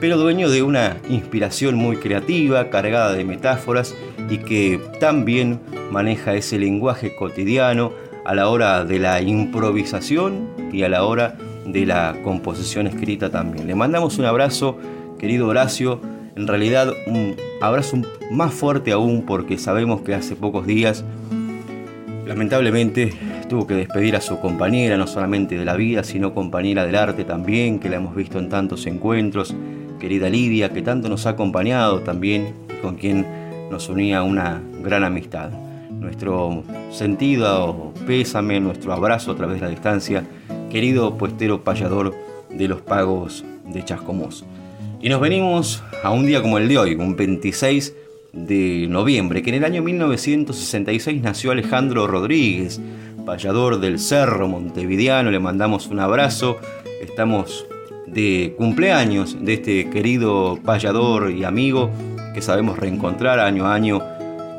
pero 0.00 0.16
dueño 0.16 0.48
de 0.48 0.62
una 0.62 0.96
inspiración 1.08 1.74
muy 1.74 1.96
creativa, 1.96 2.70
cargada 2.70 3.12
de 3.12 3.24
metáforas 3.24 3.94
y 4.30 4.38
que 4.38 4.80
también 4.98 5.60
maneja 5.90 6.34
ese 6.34 6.58
lenguaje 6.58 7.14
cotidiano 7.14 7.92
a 8.24 8.34
la 8.34 8.48
hora 8.48 8.84
de 8.84 8.98
la 8.98 9.20
improvisación 9.20 10.48
y 10.72 10.82
a 10.82 10.88
la 10.88 11.04
hora 11.04 11.36
de 11.66 11.84
la 11.84 12.16
composición 12.24 12.86
escrita 12.86 13.30
también. 13.30 13.66
Le 13.66 13.74
mandamos 13.74 14.18
un 14.18 14.24
abrazo, 14.24 14.78
querido 15.18 15.48
Horacio, 15.48 16.00
en 16.34 16.46
realidad 16.46 16.94
un 17.06 17.36
abrazo 17.60 17.98
más 18.30 18.54
fuerte 18.54 18.92
aún 18.92 19.26
porque 19.26 19.58
sabemos 19.58 20.00
que 20.00 20.14
hace 20.14 20.34
pocos 20.34 20.66
días, 20.66 21.04
lamentablemente, 22.26 23.12
tuvo 23.48 23.66
que 23.66 23.74
despedir 23.74 24.14
a 24.16 24.20
su 24.20 24.38
compañera, 24.38 24.96
no 24.96 25.06
solamente 25.06 25.58
de 25.58 25.64
la 25.64 25.74
vida, 25.74 26.04
sino 26.04 26.32
compañera 26.32 26.86
del 26.86 26.94
arte 26.94 27.24
también, 27.24 27.80
que 27.80 27.90
la 27.90 27.96
hemos 27.96 28.14
visto 28.14 28.38
en 28.38 28.48
tantos 28.48 28.86
encuentros, 28.86 29.54
querida 30.00 30.28
Lidia, 30.28 30.70
que 30.70 30.82
tanto 30.82 31.08
nos 31.08 31.26
ha 31.26 31.30
acompañado 31.30 32.00
también 32.00 32.54
y 32.76 32.80
con 32.82 32.96
quien 32.96 33.24
nos 33.70 33.88
unía 33.88 34.24
una 34.24 34.60
gran 34.82 35.04
amistad. 35.04 35.50
Nuestro 35.90 36.64
sentido 36.90 37.92
pésame, 38.06 38.58
nuestro 38.58 38.92
abrazo 38.92 39.30
a 39.30 39.36
través 39.36 39.60
de 39.60 39.66
la 39.66 39.70
distancia, 39.70 40.24
querido 40.70 41.16
puestero 41.16 41.62
payador 41.62 42.14
de 42.50 42.66
los 42.66 42.80
pagos 42.80 43.44
de 43.66 43.84
Chascomús. 43.84 44.44
Y 45.00 45.08
nos 45.08 45.20
venimos 45.20 45.82
a 46.02 46.10
un 46.10 46.26
día 46.26 46.42
como 46.42 46.58
el 46.58 46.68
de 46.68 46.78
hoy, 46.78 46.94
un 46.94 47.14
26 47.16 47.94
de 48.32 48.86
noviembre, 48.88 49.42
que 49.42 49.50
en 49.50 49.56
el 49.56 49.64
año 49.64 49.82
1966 49.82 51.22
nació 51.22 51.52
Alejandro 51.52 52.06
Rodríguez, 52.06 52.80
payador 53.24 53.80
del 53.80 53.98
Cerro 53.98 54.48
Montevideano, 54.48 55.30
le 55.30 55.38
mandamos 55.38 55.86
un 55.86 56.00
abrazo, 56.00 56.58
estamos 57.00 57.66
de 58.12 58.54
cumpleaños 58.58 59.36
de 59.40 59.54
este 59.54 59.90
querido 59.90 60.58
payador 60.64 61.30
y 61.30 61.44
amigo 61.44 61.90
que 62.34 62.42
sabemos 62.42 62.78
reencontrar 62.78 63.38
año 63.38 63.66
a 63.66 63.74
año 63.74 64.00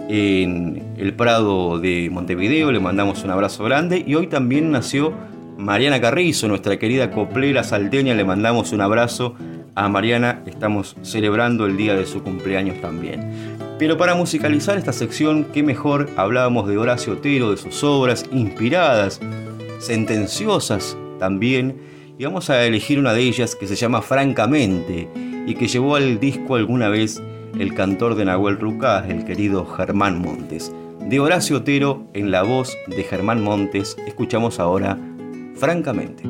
en 0.09 0.83
el 0.97 1.13
Prado 1.13 1.79
de 1.79 2.09
Montevideo, 2.11 2.71
le 2.71 2.79
mandamos 2.79 3.23
un 3.23 3.31
abrazo 3.31 3.63
grande. 3.63 4.03
Y 4.05 4.15
hoy 4.15 4.27
también 4.27 4.71
nació 4.71 5.13
Mariana 5.57 6.01
Carrizo, 6.01 6.47
nuestra 6.47 6.77
querida 6.77 7.11
coplera 7.11 7.63
salteña, 7.63 8.13
le 8.13 8.25
mandamos 8.25 8.71
un 8.73 8.81
abrazo 8.81 9.35
a 9.73 9.87
Mariana, 9.87 10.43
estamos 10.45 10.97
celebrando 11.01 11.65
el 11.65 11.77
día 11.77 11.95
de 11.95 12.05
su 12.05 12.23
cumpleaños 12.23 12.81
también. 12.81 13.57
Pero 13.79 13.97
para 13.97 14.15
musicalizar 14.15 14.77
esta 14.77 14.91
sección, 14.91 15.45
qué 15.53 15.63
mejor 15.63 16.09
hablábamos 16.17 16.67
de 16.67 16.77
Horacio 16.77 17.13
Otero, 17.13 17.51
de 17.51 17.57
sus 17.57 17.83
obras 17.83 18.25
inspiradas, 18.31 19.21
sentenciosas 19.79 20.97
también, 21.19 21.90
y 22.21 22.23
vamos 22.23 22.51
a 22.51 22.63
elegir 22.67 22.99
una 22.99 23.13
de 23.13 23.23
ellas 23.23 23.55
que 23.55 23.65
se 23.65 23.75
llama 23.75 24.03
Francamente 24.03 25.09
y 25.47 25.55
que 25.55 25.67
llevó 25.67 25.95
al 25.95 26.19
disco 26.19 26.53
alguna 26.53 26.87
vez 26.87 27.19
el 27.57 27.73
cantor 27.73 28.13
de 28.13 28.25
Nahuel 28.25 28.59
Rucá, 28.59 29.03
el 29.09 29.25
querido 29.25 29.65
Germán 29.65 30.21
Montes. 30.21 30.71
De 30.99 31.19
Horacio 31.19 31.57
Otero, 31.57 32.03
en 32.13 32.29
la 32.29 32.43
voz 32.43 32.77
de 32.85 33.03
Germán 33.03 33.41
Montes, 33.41 33.97
escuchamos 34.05 34.59
ahora 34.59 34.99
Francamente. 35.55 36.21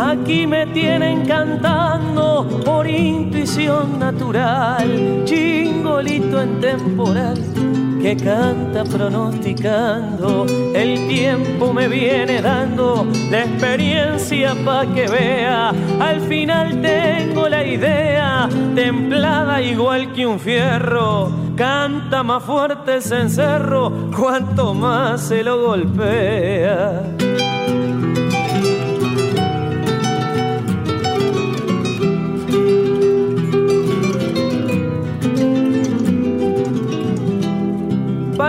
Aquí 0.00 0.48
me 0.48 0.66
tienen 0.66 1.24
cantando 1.26 2.60
por 2.64 2.90
intuición 2.90 4.00
natural, 4.00 5.22
chingolito 5.26 6.42
en 6.42 6.60
temporal 6.60 7.81
que 8.02 8.16
canta 8.16 8.82
pronosticando. 8.84 10.44
El 10.74 11.06
tiempo 11.08 11.72
me 11.72 11.86
viene 11.86 12.42
dando 12.42 13.06
la 13.30 13.44
experiencia 13.44 14.54
pa' 14.64 14.86
que 14.86 15.06
vea. 15.06 15.72
Al 16.00 16.20
final 16.22 16.82
tengo 16.82 17.48
la 17.48 17.64
idea, 17.64 18.48
templada 18.74 19.62
igual 19.62 20.12
que 20.12 20.26
un 20.26 20.40
fierro. 20.40 21.30
Canta 21.56 22.24
más 22.24 22.42
fuerte 22.42 22.94
el 22.94 23.02
cencerro, 23.02 24.10
cuanto 24.16 24.74
más 24.74 25.20
se 25.20 25.44
lo 25.44 25.66
golpea. 25.66 27.02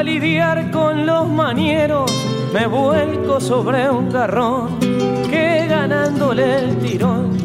Lidiar 0.03 0.69
con 0.72 1.05
los 1.05 1.27
manieros 1.27 2.12
me 2.53 2.67
vuelco 2.67 3.39
sobre 3.39 3.89
un 3.89 4.12
carrón 4.12 4.79
que 5.29 5.65
ganándole 5.67 6.60
el 6.60 6.77
tirón 6.77 7.43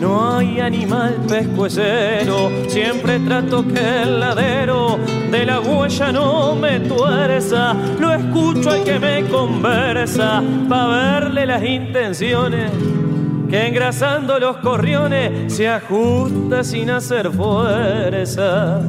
no 0.00 0.36
hay 0.36 0.60
animal 0.60 1.14
pescuecero, 1.26 2.50
siempre 2.68 3.18
trato 3.20 3.66
que 3.66 4.02
el 4.02 4.20
ladero 4.20 4.98
de 5.30 5.46
la 5.46 5.60
huella 5.60 6.12
no 6.12 6.54
me 6.54 6.80
tuerza, 6.80 7.74
lo 7.98 8.12
escucho 8.12 8.70
al 8.70 8.84
que 8.84 8.98
me 8.98 9.24
conversa 9.24 10.42
pa' 10.68 10.86
verle 10.86 11.46
las 11.46 11.64
intenciones 11.64 12.70
que 13.48 13.68
engrasando 13.68 14.38
los 14.38 14.58
corriones 14.58 15.54
se 15.54 15.68
ajusta 15.68 16.62
sin 16.62 16.90
hacer 16.90 17.30
fuerza. 17.30 18.82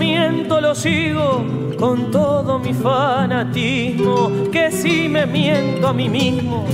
Pensamiento 0.00 0.62
lo 0.62 0.74
sigo 0.74 1.44
con 1.78 2.10
todo 2.10 2.58
mi 2.58 2.72
fanatismo, 2.72 4.30
que 4.50 4.70
si 4.70 5.10
me 5.10 5.26
miento 5.26 5.88
a 5.88 5.92
mí 5.92 6.08
mismo, 6.08 6.64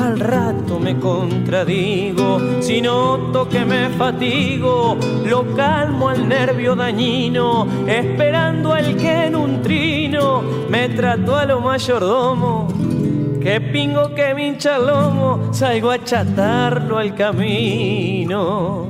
al 0.00 0.18
rato 0.18 0.80
me 0.80 0.98
contradigo, 0.98 2.40
si 2.60 2.80
noto 2.80 3.48
que 3.48 3.64
me 3.64 3.88
fatigo, 3.90 4.96
lo 5.24 5.54
calmo 5.54 6.08
al 6.08 6.28
nervio 6.28 6.74
dañino, 6.74 7.68
esperando 7.86 8.72
al 8.72 8.96
que 8.96 9.26
en 9.26 9.36
un 9.36 9.62
trino 9.62 10.42
me 10.68 10.88
trató 10.88 11.36
a 11.36 11.44
lo 11.44 11.60
mayordomo. 11.60 12.66
Que 13.40 13.60
pingo 13.60 14.14
que 14.14 14.34
me 14.34 14.56
lomo, 14.78 15.52
salgo 15.52 15.90
a 15.90 16.02
chatarlo 16.02 16.98
al 16.98 17.14
camino. 17.14 18.86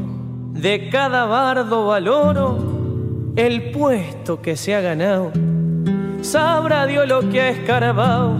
De 0.52 0.90
cada 0.90 1.24
bardo 1.24 1.86
valoro 1.86 2.71
el 3.36 3.70
puesto 3.70 4.40
que 4.40 4.56
se 4.56 4.74
ha 4.74 4.80
ganado. 4.80 5.32
Sabrá 6.20 6.86
Dios 6.86 7.08
lo 7.08 7.28
que 7.30 7.40
ha 7.40 7.48
escarbado 7.50 8.36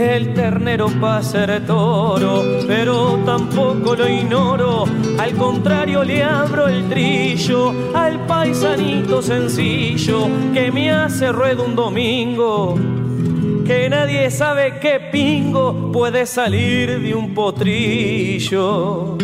el 0.00 0.32
ternero 0.32 0.88
para 1.00 1.22
ser 1.22 1.66
toro, 1.66 2.44
pero 2.66 3.18
tampoco 3.24 3.94
lo 3.96 4.08
ignoro. 4.08 4.84
Al 5.18 5.32
contrario, 5.34 6.04
le 6.04 6.22
abro 6.22 6.68
el 6.68 6.88
trillo 6.88 7.74
al 7.94 8.24
paisanito 8.26 9.20
sencillo 9.22 10.28
que 10.54 10.70
me 10.70 10.90
hace 10.90 11.32
ruedo 11.32 11.64
un 11.64 11.74
domingo. 11.74 12.78
Que 13.66 13.88
nadie 13.90 14.30
sabe 14.30 14.78
qué 14.80 15.00
pingo 15.12 15.92
puede 15.92 16.26
salir 16.26 17.00
de 17.00 17.14
un 17.14 17.34
potrillo. 17.34 19.18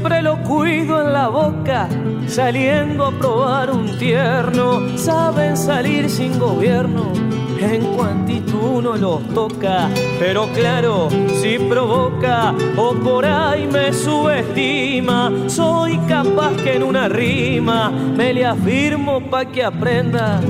Siempre 0.00 0.22
lo 0.22 0.38
cuido 0.44 1.02
en 1.02 1.12
la 1.12 1.28
boca, 1.28 1.86
saliendo 2.26 3.04
a 3.04 3.10
probar 3.10 3.70
un 3.70 3.98
tierno. 3.98 4.96
Saben 4.96 5.58
salir 5.58 6.08
sin 6.08 6.38
gobierno, 6.38 7.12
en 7.60 7.84
cuantitud 7.94 8.82
no 8.82 8.96
los 8.96 9.22
toca. 9.34 9.90
Pero 10.18 10.48
claro, 10.54 11.10
si 11.34 11.58
provoca 11.58 12.54
o 12.78 12.94
por 12.94 13.26
ahí 13.26 13.66
me 13.66 13.92
subestima, 13.92 15.30
soy 15.48 15.98
capaz 16.08 16.52
que 16.64 16.76
en 16.76 16.82
una 16.82 17.06
rima 17.06 17.90
me 17.90 18.32
le 18.32 18.46
afirmo 18.46 19.20
pa' 19.28 19.44
que 19.44 19.62
aprenda. 19.62 20.40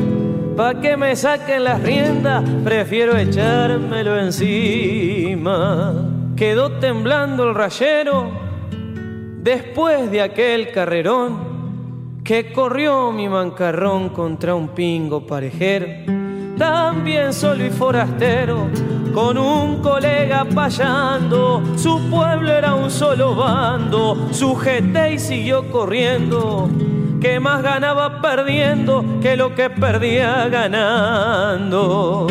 Pa' 0.57 0.81
que 0.81 0.97
me 0.97 1.17
saquen 1.17 1.65
las 1.65 1.83
riendas, 1.83 2.45
prefiero 2.63 3.17
echármelo 3.17 4.17
encima. 4.17 5.93
Quedó 6.37 6.71
temblando 6.79 7.49
el 7.49 7.55
rayero 7.57 8.40
después 9.43 10.11
de 10.11 10.21
aquel 10.21 10.71
carrerón 10.71 12.21
que 12.23 12.53
corrió 12.53 13.11
mi 13.11 13.29
mancarrón 13.29 14.11
contra 14.11 14.55
un 14.55 14.69
pingo 14.69 15.27
parejero, 15.27 15.87
también 16.59 17.33
solo 17.33 17.65
y 17.65 17.71
forastero, 17.71 18.69
con 19.15 19.39
un 19.39 19.81
colega 19.81 20.45
payando, 20.45 21.63
su 21.77 21.99
pueblo 22.11 22.53
era 22.53 22.75
un 22.75 22.91
solo 22.91 23.35
bando, 23.35 24.29
sujeté 24.31 25.15
y 25.15 25.19
siguió 25.19 25.71
corriendo, 25.71 26.69
que 27.21 27.41
más 27.41 27.63
ganaba 27.63 28.21
perdiendo 28.21 29.05
que 29.21 29.37
lo 29.37 29.55
que 29.55 29.71
perdía 29.71 30.49
ganando. 30.49 32.27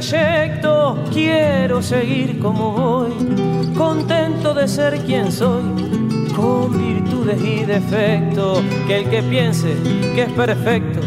Trayecto 0.00 1.04
quiero 1.12 1.82
seguir 1.82 2.38
como 2.38 2.72
voy, 2.72 3.12
contento 3.76 4.54
de 4.54 4.66
ser 4.66 4.98
quien 5.00 5.30
soy, 5.30 5.62
con 6.34 6.72
virtudes 6.72 7.38
y 7.42 7.64
defectos, 7.64 8.62
que 8.86 9.00
el 9.00 9.10
que 9.10 9.22
piense 9.22 9.76
que 10.14 10.22
es 10.22 10.32
perfecto, 10.32 10.98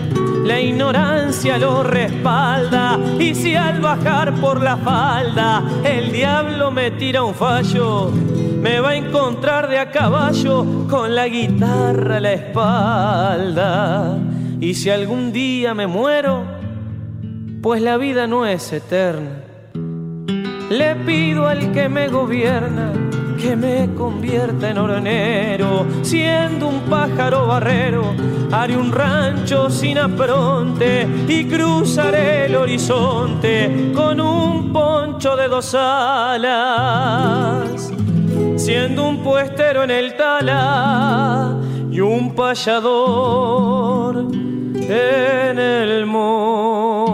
la 0.43 0.62
ignorancia 0.62 1.58
lo 1.58 1.82
respalda, 1.82 3.00
y 3.17 3.34
si 3.34 3.56
al 3.56 3.82
bajar 3.82 4.36
por 4.36 4.62
la 4.62 4.78
falda 4.78 5.63
el 5.84 6.12
diablo 6.12 6.69
me 6.69 6.91
tira 6.91 7.24
un 7.24 7.34
fallo, 7.34 8.12
me 8.12 8.80
va 8.82 8.89
a 8.89 8.95
encontrar 8.98 9.67
de 9.67 9.80
a 9.80 9.89
caballo 9.89 10.86
con 10.88 11.15
la 11.15 11.28
guitarra 11.28 12.17
a 12.17 12.19
la 12.19 12.34
espalda. 12.34 14.17
Y 14.62 14.74
si 14.76 14.89
algún 14.89 15.32
día 15.34 15.74
me 15.74 15.86
muero, 15.86 16.55
pues 17.65 17.82
la 17.82 17.97
vida 17.97 18.28
no 18.28 18.45
es 18.45 18.71
eterna. 18.71 19.41
Le 20.69 20.95
pido 20.97 21.47
al 21.47 21.71
que 21.71 21.89
me 21.89 22.10
gobierna 22.10 22.93
que 23.41 23.56
me 23.56 23.89
convierta 23.95 24.69
en 24.69 24.78
hornero, 24.78 25.88
siendo 26.04 26.67
un 26.67 26.82
pájaro 26.82 27.47
barrero, 27.47 28.13
haré 28.51 28.78
un 28.78 28.91
rancho 28.91 29.71
sin 29.71 29.97
apronte 29.97 31.08
y 31.28 31.45
cruzaré 31.45 32.45
el 32.45 32.56
horizonte 32.56 33.91
con 33.95 34.21
un 34.21 34.71
poncho 34.71 35.36
de 35.36 35.47
dos 35.47 35.73
alas, 35.73 36.71
siendo 38.58 39.10
un 39.10 39.23
puestero 39.23 39.82
en 39.82 39.89
el 39.89 40.15
tala 40.15 41.58
y 41.89 41.99
un 41.99 42.36
payador 42.36 44.28
en 44.88 45.58
el 45.58 46.06
monte. 46.06 47.05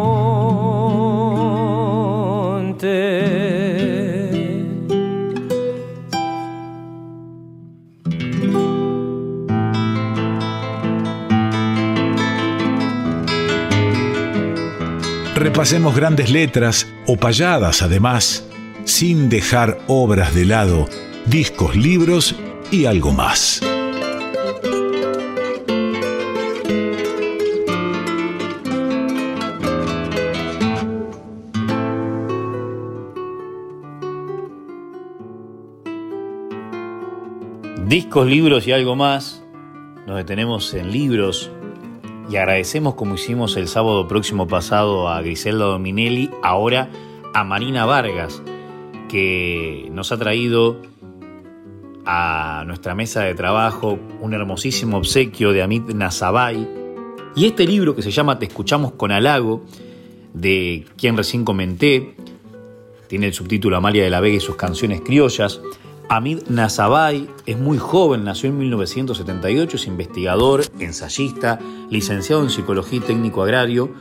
Repasemos 15.41 15.95
grandes 15.95 16.29
letras 16.29 16.87
o 17.07 17.17
payadas 17.17 17.81
además, 17.81 18.47
sin 18.83 19.27
dejar 19.27 19.79
obras 19.87 20.35
de 20.35 20.45
lado, 20.45 20.87
discos, 21.25 21.75
libros 21.75 22.35
y 22.69 22.85
algo 22.85 23.11
más. 23.11 23.59
Discos, 37.87 38.27
libros 38.27 38.67
y 38.67 38.73
algo 38.73 38.95
más. 38.95 39.43
Nos 40.05 40.17
detenemos 40.17 40.71
en 40.75 40.91
libros 40.91 41.49
y 42.31 42.37
agradecemos 42.37 42.95
como 42.95 43.15
hicimos 43.15 43.57
el 43.57 43.67
sábado 43.67 44.07
próximo 44.07 44.47
pasado 44.47 45.09
a 45.09 45.21
Griselda 45.21 45.65
Dominelli, 45.65 46.29
ahora 46.41 46.89
a 47.33 47.43
Marina 47.43 47.85
Vargas, 47.85 48.41
que 49.09 49.89
nos 49.91 50.13
ha 50.13 50.17
traído 50.17 50.81
a 52.05 52.63
nuestra 52.65 52.95
mesa 52.95 53.23
de 53.23 53.35
trabajo 53.35 53.99
un 54.21 54.33
hermosísimo 54.33 54.97
obsequio 54.97 55.51
de 55.51 55.61
Amit 55.61 55.89
Nazabay. 55.93 56.65
Y 57.35 57.47
este 57.47 57.65
libro 57.67 57.95
que 57.95 58.01
se 58.01 58.11
llama 58.11 58.39
Te 58.39 58.45
escuchamos 58.45 58.93
con 58.93 59.11
halago, 59.11 59.65
de 60.33 60.85
quien 60.95 61.17
recién 61.17 61.43
comenté, 61.43 62.15
tiene 63.07 63.27
el 63.27 63.33
subtítulo 63.33 63.75
Amalia 63.75 64.05
de 64.05 64.09
la 64.09 64.21
Vega 64.21 64.37
y 64.37 64.39
sus 64.39 64.55
canciones 64.55 65.01
criollas, 65.01 65.59
Amid 66.11 66.49
Nazabay 66.49 67.29
es 67.45 67.57
muy 67.57 67.77
joven, 67.77 68.25
nació 68.25 68.49
en 68.49 68.57
1978, 68.57 69.77
es 69.77 69.87
investigador, 69.87 70.61
ensayista, 70.77 71.57
licenciado 71.89 72.43
en 72.43 72.49
Psicología 72.49 72.97
y 72.97 73.01
Técnico 73.01 73.43
Agrario, 73.43 73.93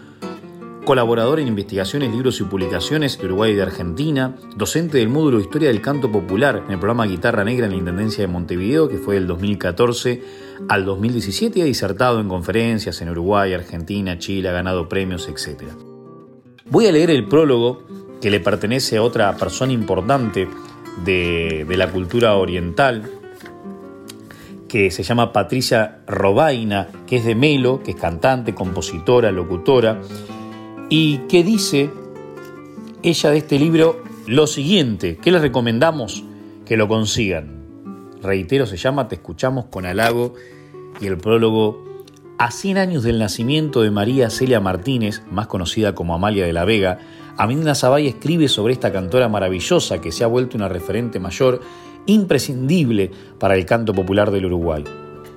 colaborador 0.85 1.39
en 1.39 1.47
investigaciones, 1.47 2.11
libros 2.11 2.41
y 2.41 2.43
publicaciones 2.43 3.17
de 3.17 3.27
Uruguay 3.27 3.53
y 3.53 3.55
de 3.55 3.63
Argentina, 3.63 4.35
docente 4.57 4.99
del 4.99 5.09
módulo 5.09 5.39
Historia 5.39 5.69
del 5.69 5.81
Canto 5.81 6.11
Popular 6.11 6.65
en 6.67 6.73
el 6.73 6.81
programa 6.81 7.07
Guitarra 7.07 7.45
Negra 7.45 7.67
en 7.67 7.73
la 7.75 7.79
Intendencia 7.79 8.27
de 8.27 8.33
Montevideo, 8.33 8.89
que 8.89 8.99
fue 8.99 9.15
del 9.15 9.29
2014 9.29 10.21
al 10.69 10.85
2017 10.85 11.61
y 11.61 11.63
ha 11.63 11.65
disertado 11.65 12.19
en 12.19 12.27
conferencias 12.27 13.01
en 13.03 13.11
Uruguay, 13.11 13.55
Argentina, 13.55 14.19
Chile, 14.19 14.49
ha 14.49 14.53
ganado 14.53 14.89
premios, 14.89 15.29
etc. 15.29 15.63
Voy 16.71 16.89
a 16.89 16.93
leer 16.93 17.11
el 17.13 17.29
prólogo 17.29 17.85
que 18.21 18.33
le 18.33 18.41
pertenece 18.41 18.97
a 18.97 19.03
otra 19.05 19.37
persona 19.37 19.73
importante 19.73 20.49
de, 21.05 21.67
la 21.69 21.91
cultura 21.91 22.35
oriental, 22.37 23.11
que 24.69 24.91
se 24.91 25.03
llama 25.03 25.33
Patricia 25.33 26.01
Robaina, 26.07 26.89
que 27.07 27.17
es 27.17 27.25
de 27.25 27.35
Melo, 27.35 27.83
que 27.83 27.93
es 27.93 27.97
cantante, 27.97 28.55
compositora, 28.55 29.33
locutora, 29.33 30.01
y 30.89 31.19
que 31.29 31.43
dice 31.43 31.91
ella 33.03 33.31
de 33.31 33.39
este 33.39 33.59
libro 33.59 34.03
lo 34.27 34.47
siguiente, 34.47 35.17
que 35.17 35.33
les 35.33 35.43
recomendamos 35.43 36.25
que 36.65 36.77
lo 36.77 36.87
consigan. 36.87 37.65
Reitero, 38.23 38.67
se 38.67 38.77
llama 38.77 39.09
Te 39.09 39.17
escuchamos 39.17 39.67
con 39.67 39.87
halago 39.87 40.35
y 41.01 41.07
el 41.07 41.17
prólogo 41.17 41.91
a 42.39 42.51
100 42.51 42.79
años 42.79 43.03
del 43.03 43.19
nacimiento 43.19 43.83
de 43.83 43.91
María 43.91 44.31
Celia 44.31 44.61
Martínez, 44.61 45.23
más 45.31 45.47
conocida 45.47 45.95
como 45.95 46.15
Amalia 46.15 46.47
de 46.47 46.53
la 46.53 46.65
Vega, 46.65 46.99
Amina 47.41 47.75
Zabay 47.75 48.07
escribe 48.07 48.49
sobre 48.49 48.75
esta 48.75 48.93
cantora 48.93 49.27
maravillosa 49.31 49.99
que 49.99 50.13
se 50.13 50.23
ha 50.23 50.27
vuelto 50.27 50.59
una 50.59 50.69
referente 50.69 51.19
mayor 51.19 51.63
imprescindible 52.05 53.11
para 53.39 53.57
el 53.57 53.65
canto 53.65 53.95
popular 53.95 54.31
del 54.31 54.45
Uruguay. 54.45 54.85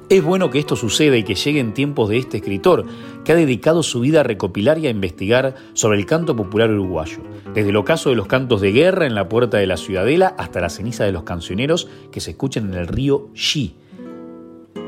Es 0.10 0.22
bueno 0.22 0.50
que 0.50 0.60
esto 0.60 0.76
suceda 0.76 1.16
y 1.16 1.24
que 1.24 1.36
llegue 1.36 1.62
en 1.62 1.74
tiempos 1.74 2.10
de 2.10 2.18
este 2.18 2.39
escritor, 2.39 2.84
que 3.24 3.32
ha 3.32 3.36
dedicado 3.36 3.84
su 3.84 4.02
vida 4.02 4.20
a 4.20 4.24
recopilar 4.24 4.80
y 4.80 4.88
a 4.88 4.89
investigar 4.89 5.56
sobre 5.72 5.98
el 5.98 6.06
canto 6.06 6.36
popular 6.36 6.70
uruguayo, 6.70 7.20
desde 7.54 7.70
el 7.70 7.78
ocaso 7.78 8.10
de 8.10 8.18
los 8.18 8.28
cantos 8.28 8.60
de 8.60 8.74
guerra 8.74 9.06
en 9.06 9.16
la 9.16 9.30
puerta 9.30 9.58
de 9.58 9.68
la 9.68 9.78
ciudadela 9.78 10.36
hasta 10.38 10.60
la 10.60 10.70
ceniza 10.70 11.06
de 11.06 11.13
los 11.13 11.24
cancioneros 11.24 11.88
que 12.12 12.20
se 12.20 12.32
escuchan 12.32 12.66
en 12.66 12.80
el 12.80 12.88
río 12.88 13.30
Xi, 13.34 13.78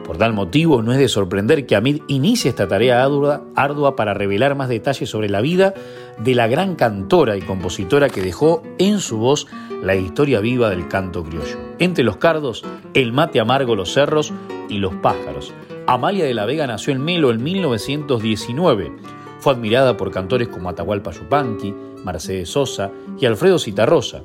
por 0.06 0.18
tal 0.18 0.34
motivo, 0.34 0.82
no 0.82 0.92
es 0.92 1.00
de 1.00 1.08
sorprender 1.08 1.66
que 1.66 1.76
Amid 1.76 2.02
inicie 2.08 2.50
esta 2.50 2.68
tarea 2.68 3.04
ardua, 3.04 3.96
para 3.96 4.14
revelar 4.14 4.56
más 4.56 4.70
detalles 4.70 5.10
sobre 5.10 5.30
la 5.30 5.42
vida 5.42 5.74
de 6.20 6.36
la 6.36 6.48
gran 6.48 6.76
cantora 6.76 7.36
y 7.36 7.42
compositora 7.42 8.10
que 8.10 8.22
dejó 8.22 8.62
en 8.78 9.00
su 9.00 9.18
voz 9.18 9.48
la 9.82 9.96
historia 9.96 10.40
viva 10.40 10.70
del 10.70 10.88
canto 10.88 11.24
criollo. 11.24 11.58
Entre 11.80 12.04
los 12.04 12.18
cardos, 12.18 12.64
el 12.94 13.12
mate 13.12 13.40
amargo, 13.40 13.76
los 13.76 13.94
cerros 13.94 14.32
y 14.70 14.78
los 14.78 14.94
pájaros. 14.96 15.54
Amalia 15.88 16.26
de 16.26 16.34
la 16.34 16.46
Vega 16.46 16.68
nació 16.68 16.94
en 16.94 17.04
Melo 17.04 17.32
en 17.32 17.44
1919. 17.44 18.92
Fue 19.40 19.54
admirada 19.54 19.98
por 19.98 20.12
cantores 20.12 20.48
como 20.48 20.70
Atahualpa 20.70 21.12
Yupanqui, 21.12 21.74
Mercedes 22.04 22.50
Sosa 22.50 22.92
y 23.20 23.26
Alfredo 23.26 23.60
Citarrosa. 23.60 24.22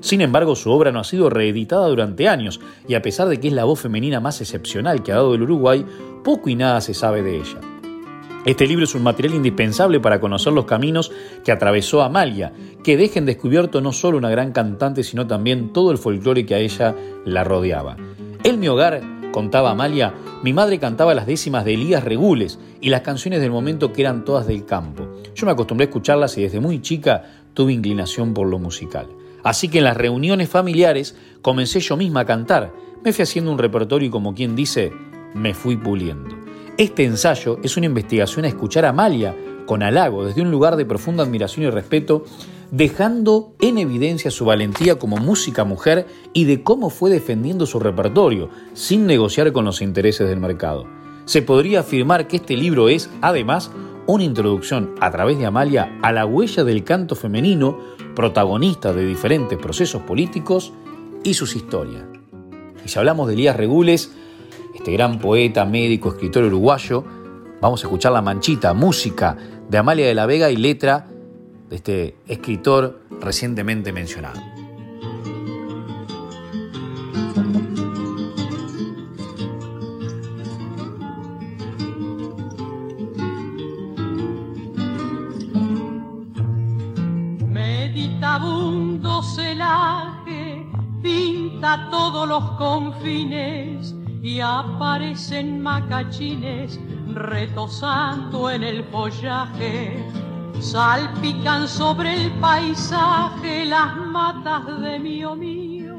Sin 0.00 0.20
embargo, 0.20 0.56
su 0.56 0.70
obra 0.70 0.92
no 0.92 1.00
ha 1.00 1.04
sido 1.04 1.30
reeditada 1.30 1.86
durante 1.88 2.28
años 2.28 2.60
y 2.88 2.94
a 2.94 3.02
pesar 3.02 3.28
de 3.28 3.38
que 3.38 3.48
es 3.48 3.54
la 3.54 3.64
voz 3.64 3.80
femenina 3.80 4.20
más 4.20 4.40
excepcional 4.40 5.02
que 5.02 5.12
ha 5.12 5.16
dado 5.16 5.34
el 5.34 5.42
Uruguay, 5.42 5.84
poco 6.24 6.48
y 6.48 6.54
nada 6.54 6.80
se 6.80 6.94
sabe 6.94 7.22
de 7.22 7.36
ella. 7.36 7.60
Este 8.46 8.66
libro 8.66 8.84
es 8.84 8.94
un 8.94 9.02
material 9.02 9.34
indispensable 9.34 10.00
para 10.00 10.18
conocer 10.18 10.54
los 10.54 10.64
caminos 10.64 11.12
que 11.44 11.52
atravesó 11.52 12.00
Amalia, 12.00 12.52
que 12.82 12.96
deja 12.96 13.18
en 13.18 13.26
descubierto 13.26 13.82
no 13.82 13.92
solo 13.92 14.16
una 14.16 14.30
gran 14.30 14.52
cantante, 14.52 15.04
sino 15.04 15.26
también 15.26 15.74
todo 15.74 15.90
el 15.90 15.98
folclore 15.98 16.46
que 16.46 16.54
a 16.54 16.58
ella 16.58 16.94
la 17.26 17.44
rodeaba. 17.44 17.98
En 18.42 18.58
mi 18.58 18.68
hogar, 18.68 19.02
contaba 19.30 19.72
Amalia, 19.72 20.14
mi 20.42 20.54
madre 20.54 20.78
cantaba 20.78 21.14
las 21.14 21.26
décimas 21.26 21.66
de 21.66 21.74
Elías 21.74 22.02
Regules 22.02 22.58
y 22.80 22.88
las 22.88 23.02
canciones 23.02 23.42
del 23.42 23.50
momento 23.50 23.92
que 23.92 24.00
eran 24.00 24.24
todas 24.24 24.46
del 24.46 24.64
campo. 24.64 25.06
Yo 25.34 25.44
me 25.44 25.52
acostumbré 25.52 25.84
a 25.84 25.88
escucharlas 25.88 26.38
y 26.38 26.42
desde 26.42 26.60
muy 26.60 26.80
chica 26.80 27.22
tuve 27.52 27.74
inclinación 27.74 28.32
por 28.32 28.48
lo 28.48 28.58
musical. 28.58 29.06
Así 29.42 29.68
que 29.68 29.78
en 29.78 29.84
las 29.84 29.96
reuniones 29.96 30.48
familiares 30.48 31.16
comencé 31.42 31.80
yo 31.80 31.96
misma 31.96 32.20
a 32.20 32.26
cantar. 32.26 32.72
Me 33.04 33.12
fui 33.12 33.22
haciendo 33.22 33.50
un 33.50 33.58
repertorio 33.58 34.08
y 34.08 34.10
como 34.10 34.34
quien 34.34 34.54
dice, 34.56 34.92
me 35.34 35.54
fui 35.54 35.76
puliendo. 35.76 36.36
Este 36.76 37.04
ensayo 37.04 37.58
es 37.62 37.76
una 37.76 37.86
investigación 37.86 38.44
a 38.44 38.48
escuchar 38.48 38.84
a 38.84 38.90
Amalia 38.90 39.34
con 39.66 39.82
halago 39.82 40.24
desde 40.24 40.42
un 40.42 40.50
lugar 40.50 40.76
de 40.76 40.84
profunda 40.84 41.22
admiración 41.22 41.66
y 41.66 41.70
respeto, 41.70 42.24
dejando 42.70 43.54
en 43.60 43.78
evidencia 43.78 44.30
su 44.30 44.44
valentía 44.44 44.98
como 44.98 45.16
música 45.18 45.64
mujer 45.64 46.06
y 46.32 46.44
de 46.44 46.62
cómo 46.62 46.90
fue 46.90 47.10
defendiendo 47.10 47.66
su 47.66 47.78
repertorio, 47.78 48.50
sin 48.72 49.06
negociar 49.06 49.52
con 49.52 49.64
los 49.64 49.80
intereses 49.80 50.28
del 50.28 50.40
mercado. 50.40 50.86
Se 51.24 51.42
podría 51.42 51.80
afirmar 51.80 52.26
que 52.26 52.36
este 52.36 52.56
libro 52.56 52.88
es, 52.88 53.10
además, 53.20 53.70
una 54.06 54.24
introducción 54.24 54.94
a 55.00 55.10
través 55.12 55.38
de 55.38 55.46
Amalia 55.46 55.96
a 56.02 56.10
la 56.10 56.26
huella 56.26 56.64
del 56.64 56.82
canto 56.82 57.14
femenino, 57.14 57.78
protagonista 58.14 58.92
de 58.92 59.04
diferentes 59.04 59.58
procesos 59.58 60.02
políticos 60.02 60.72
y 61.22 61.34
sus 61.34 61.56
historias. 61.56 62.04
Y 62.84 62.88
si 62.88 62.98
hablamos 62.98 63.28
de 63.28 63.34
Elías 63.34 63.56
Regules, 63.56 64.12
este 64.74 64.92
gran 64.92 65.18
poeta, 65.18 65.64
médico, 65.64 66.10
escritor 66.10 66.44
uruguayo, 66.44 67.04
vamos 67.60 67.82
a 67.82 67.86
escuchar 67.86 68.12
La 68.12 68.22
Manchita, 68.22 68.72
música 68.72 69.36
de 69.68 69.78
Amalia 69.78 70.06
de 70.06 70.14
la 70.14 70.26
Vega 70.26 70.50
y 70.50 70.56
letra 70.56 71.06
de 71.68 71.76
este 71.76 72.16
escritor 72.26 73.00
recientemente 73.20 73.92
mencionado. 73.92 74.40
Todos 91.60 92.26
los 92.26 92.42
confines 92.52 93.94
y 94.22 94.40
aparecen 94.40 95.62
macachines 95.62 96.80
retosando 97.14 98.50
en 98.50 98.62
el 98.62 98.84
follaje. 98.84 100.02
Salpican 100.58 101.68
sobre 101.68 102.14
el 102.14 102.30
paisaje 102.32 103.64
las 103.66 103.96
matas 103.96 104.80
de 104.80 104.98
mío 104.98 105.34
mío, 105.34 105.96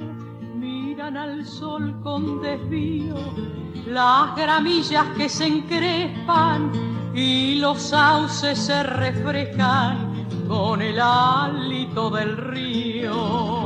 miran 0.56 1.17
al 1.17 1.45
sol 1.45 1.95
con 2.04 2.41
desvío, 2.41 3.15
las 3.88 4.36
gramillas 4.36 5.06
que 5.17 5.30
se 5.30 5.47
encrespan 5.47 6.71
y 7.13 7.56
los 7.56 7.82
sauces 7.82 8.58
se 8.58 8.84
refrescan 8.84 10.26
con 10.47 10.82
el 10.82 11.00
hálito 11.00 12.10
del 12.10 12.38
río. 12.38 13.61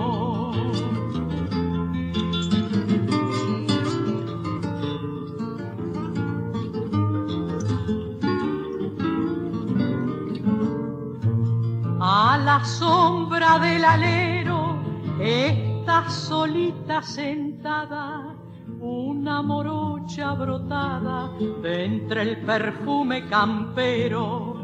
Sombra 12.66 13.60
del 13.60 13.86
alero 13.86 14.78
está 15.20 16.10
solita 16.10 17.02
sentada 17.02 18.36
una 18.80 19.42
morocha 19.42 20.34
brotada 20.34 21.32
de 21.62 21.86
entre 21.86 22.22
el 22.24 22.38
perfume 22.42 23.28
campero. 23.28 24.58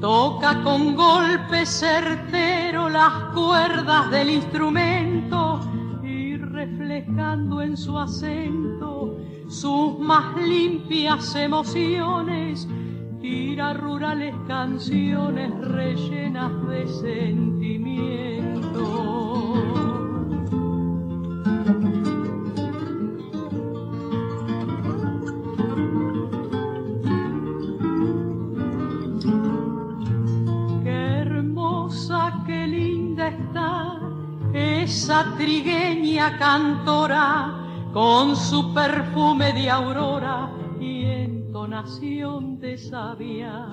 Toca 0.00 0.62
con 0.62 0.94
golpe 0.94 1.64
certero 1.64 2.88
las 2.88 3.32
cuerdas 3.34 4.10
del 4.10 4.30
instrumento 4.30 5.60
y 6.02 6.36
reflejando 6.36 7.62
en 7.62 7.76
su 7.76 7.98
acento 7.98 9.16
sus 9.48 9.98
más 9.98 10.36
limpias 10.36 11.34
emociones, 11.36 12.68
tira 13.24 13.72
rurales 13.72 14.34
canciones 14.46 15.50
rellenas 15.66 16.52
de 16.68 16.86
sentimiento. 16.86 17.54
esa 34.52 35.34
trigueña 35.38 36.36
cantora 36.38 37.54
con 37.94 38.36
su 38.36 38.74
perfume 38.74 39.54
de 39.54 39.70
aurora 39.70 40.50
y 40.80 41.04
entonación 41.04 42.58
de 42.60 42.76
sabia. 42.76 43.68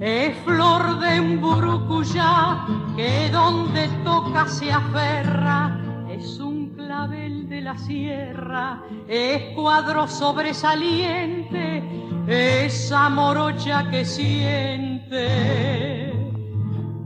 Es 0.00 0.36
flor 0.44 0.98
de 1.00 1.20
un 1.20 1.40
burucuyá 1.40 2.66
que 2.96 3.28
donde 3.30 3.88
toca 4.04 4.46
se 4.48 4.72
aferra, 4.72 5.78
es 6.08 6.38
un 6.38 6.70
clavel 6.70 7.48
de 7.48 7.60
la 7.60 7.76
sierra, 7.76 8.82
es 9.06 9.54
cuadro 9.54 10.08
sobresaliente, 10.08 11.82
esa 12.26 13.08
morocha 13.10 13.90
que 13.90 14.04
siente 14.04 15.30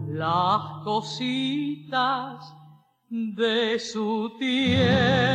las 0.08 0.84
cositas 0.84 2.54
de 3.10 3.78
su 3.78 4.32
tierra. 4.38 5.34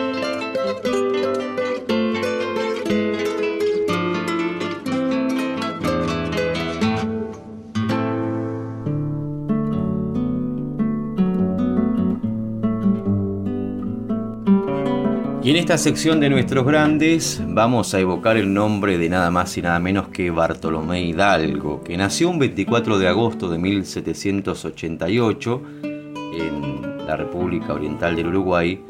Esta 15.71 15.83
sección 15.83 16.19
de 16.19 16.29
nuestros 16.29 16.65
grandes 16.65 17.41
vamos 17.47 17.93
a 17.93 17.99
evocar 18.01 18.35
el 18.35 18.53
nombre 18.53 18.97
de 18.97 19.07
nada 19.07 19.31
más 19.31 19.57
y 19.57 19.61
nada 19.61 19.79
menos 19.79 20.09
que 20.09 20.29
Bartolomé 20.29 21.03
Hidalgo, 21.03 21.81
que 21.81 21.95
nació 21.95 22.29
un 22.29 22.39
24 22.39 22.99
de 22.99 23.07
agosto 23.07 23.47
de 23.47 23.57
1788 23.57 25.61
en 25.81 27.07
la 27.07 27.15
República 27.15 27.71
Oriental 27.71 28.17
del 28.17 28.27
Uruguay 28.27 28.83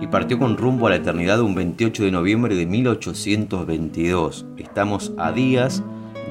y 0.00 0.06
partió 0.06 0.38
con 0.38 0.56
rumbo 0.56 0.86
a 0.86 0.90
la 0.90 0.96
eternidad 0.96 1.42
un 1.42 1.54
28 1.54 2.04
de 2.04 2.10
noviembre 2.10 2.54
de 2.54 2.64
1822. 2.64 4.46
Estamos 4.56 5.12
a 5.18 5.32
días 5.32 5.82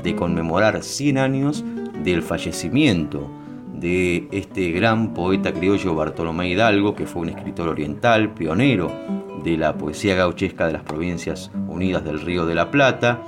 de 0.01 0.15
conmemorar 0.15 0.81
100 0.81 1.17
años 1.19 1.63
del 2.03 2.23
fallecimiento 2.23 3.29
de 3.71 4.27
este 4.31 4.71
gran 4.71 5.13
poeta 5.13 5.53
criollo 5.53 5.93
Bartolomé 5.93 6.49
Hidalgo, 6.49 6.95
que 6.95 7.05
fue 7.05 7.21
un 7.21 7.29
escritor 7.29 7.69
oriental, 7.69 8.33
pionero 8.33 9.20
de 9.43 9.57
la 9.57 9.77
poesía 9.77 10.15
gauchesca 10.15 10.67
de 10.67 10.73
las 10.73 10.83
provincias 10.83 11.51
unidas 11.67 12.03
del 12.03 12.21
Río 12.21 12.45
de 12.45 12.55
la 12.55 12.71
Plata 12.71 13.21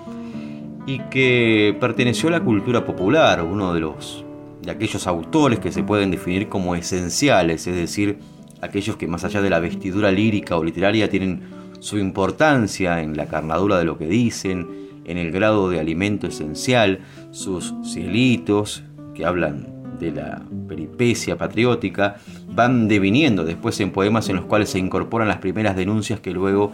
y 0.86 1.00
que 1.10 1.76
perteneció 1.80 2.30
a 2.30 2.34
la 2.34 2.44
cultura 2.44 2.86
popular, 2.86 3.44
uno 3.44 3.74
de 3.74 3.80
los 3.80 4.26
de 4.62 4.72
aquellos 4.72 5.08
autores 5.08 5.60
que 5.60 5.72
se 5.72 5.84
pueden 5.84 6.12
definir 6.12 6.48
como 6.48 6.76
esenciales, 6.76 7.68
es 7.68 7.76
decir, 7.76 8.20
aquellos 8.62 8.96
que 8.96 9.08
más 9.08 9.26
allá 9.26 9.42
de 9.42 9.50
la 9.50 9.60
vestidura 9.60 10.12
lírica 10.12 10.56
o 10.56 10.64
literaria 10.64 11.10
tienen 11.10 11.42
su 11.80 11.98
importancia 11.98 13.02
en 13.02 13.18
la 13.18 13.26
carnadura 13.26 13.78
de 13.78 13.84
lo 13.84 13.98
que 13.98 14.08
dicen, 14.08 14.84
en 15.06 15.18
el 15.18 15.32
grado 15.32 15.70
de 15.70 15.82
alimento 15.82 16.28
esencial, 16.28 17.00
sus 17.32 17.74
cielitos 17.84 18.84
que 19.14 19.26
hablan 19.26 19.83
de 20.04 20.12
la 20.12 20.42
peripecia 20.68 21.38
patriótica, 21.38 22.18
van 22.48 22.88
deviniendo 22.88 23.44
después 23.44 23.80
en 23.80 23.92
poemas 23.92 24.30
en 24.30 24.36
los 24.36 24.46
cuales 24.46 24.70
se 24.70 24.80
incorporan 24.80 25.28
las 25.28 25.38
primeras 25.38 25.76
denuncias 25.76 26.20
que 26.20 26.32
luego 26.32 26.72